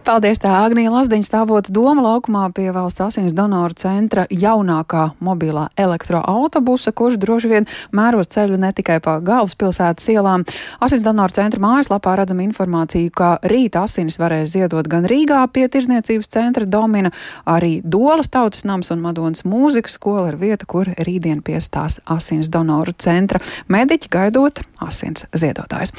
Paldies, 0.05 0.39
tā 0.41 0.51
Agnija 0.63 0.91
Lazdiņa 0.93 1.25
stāvot 1.25 1.69
Doma 1.73 2.01
laukumā 2.01 2.45
pie 2.55 2.69
valsts 2.73 3.01
asins 3.03 3.33
donoru 3.35 3.75
centra 3.77 4.25
jaunākā 4.31 5.09
mobilā 5.23 5.67
elektroautobusa, 5.79 6.93
kurš 6.95 7.17
droši 7.21 7.51
vien 7.51 7.67
mēros 7.95 8.31
ceļu 8.33 8.57
ne 8.61 8.71
tikai 8.75 8.99
pa 9.03 9.17
galvaspilsētas 9.23 10.09
ielām. 10.13 10.45
Asins 10.83 11.03
donoru 11.05 11.35
centra 11.35 11.61
mājaslapā 11.63 12.15
redzam 12.19 12.41
informāciju, 12.43 13.11
ka 13.15 13.31
rīt 13.43 13.77
asinis 13.79 14.19
varēs 14.21 14.53
ziedot 14.55 14.87
gan 14.89 15.07
Rīgā 15.09 15.41
pie 15.53 15.67
tirzniecības 15.71 16.31
centra 16.31 16.65
Domina, 16.65 17.11
arī 17.45 17.79
Dolas 17.83 18.31
tautas 18.33 18.65
nams 18.67 18.91
un 18.93 19.03
Madonas 19.03 19.45
mūzikas 19.47 19.97
skola 19.99 20.29
ir 20.33 20.39
vieta, 20.41 20.67
kur 20.69 20.89
rītdien 20.97 21.43
piestās 21.45 21.99
asins 22.09 22.49
donoru 22.51 22.95
centra 22.97 23.41
mediķi 23.69 24.09
gaidot 24.13 24.63
asins 24.83 25.25
ziedotājs. 25.35 25.93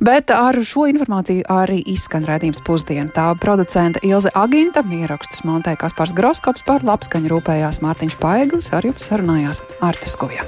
Bet 0.00 0.32
ar 0.34 0.58
šo 0.66 0.86
informāciju 0.90 1.46
arī 1.52 1.82
izskan 1.92 2.26
redzījums 2.28 2.62
pus 2.66 2.81
pusdiena. 2.82 3.10
Tā 3.14 3.34
producente 3.38 4.02
Ilze 4.02 4.30
Aginta, 4.34 4.82
ierakstus 4.82 5.44
montēja 5.46 5.78
Kaspars 5.78 6.12
Groskops, 6.12 6.64
par 6.66 6.82
labskaņu 6.82 7.30
rūpējās 7.30 7.82
Mārtiņš 7.82 8.18
Paeglis, 8.18 8.72
ar 8.72 8.84
jums 8.84 9.06
sarunājās 9.06 9.62
Artes 9.80 10.16
Kujā. 10.18 10.42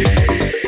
Yeah. 0.00 0.59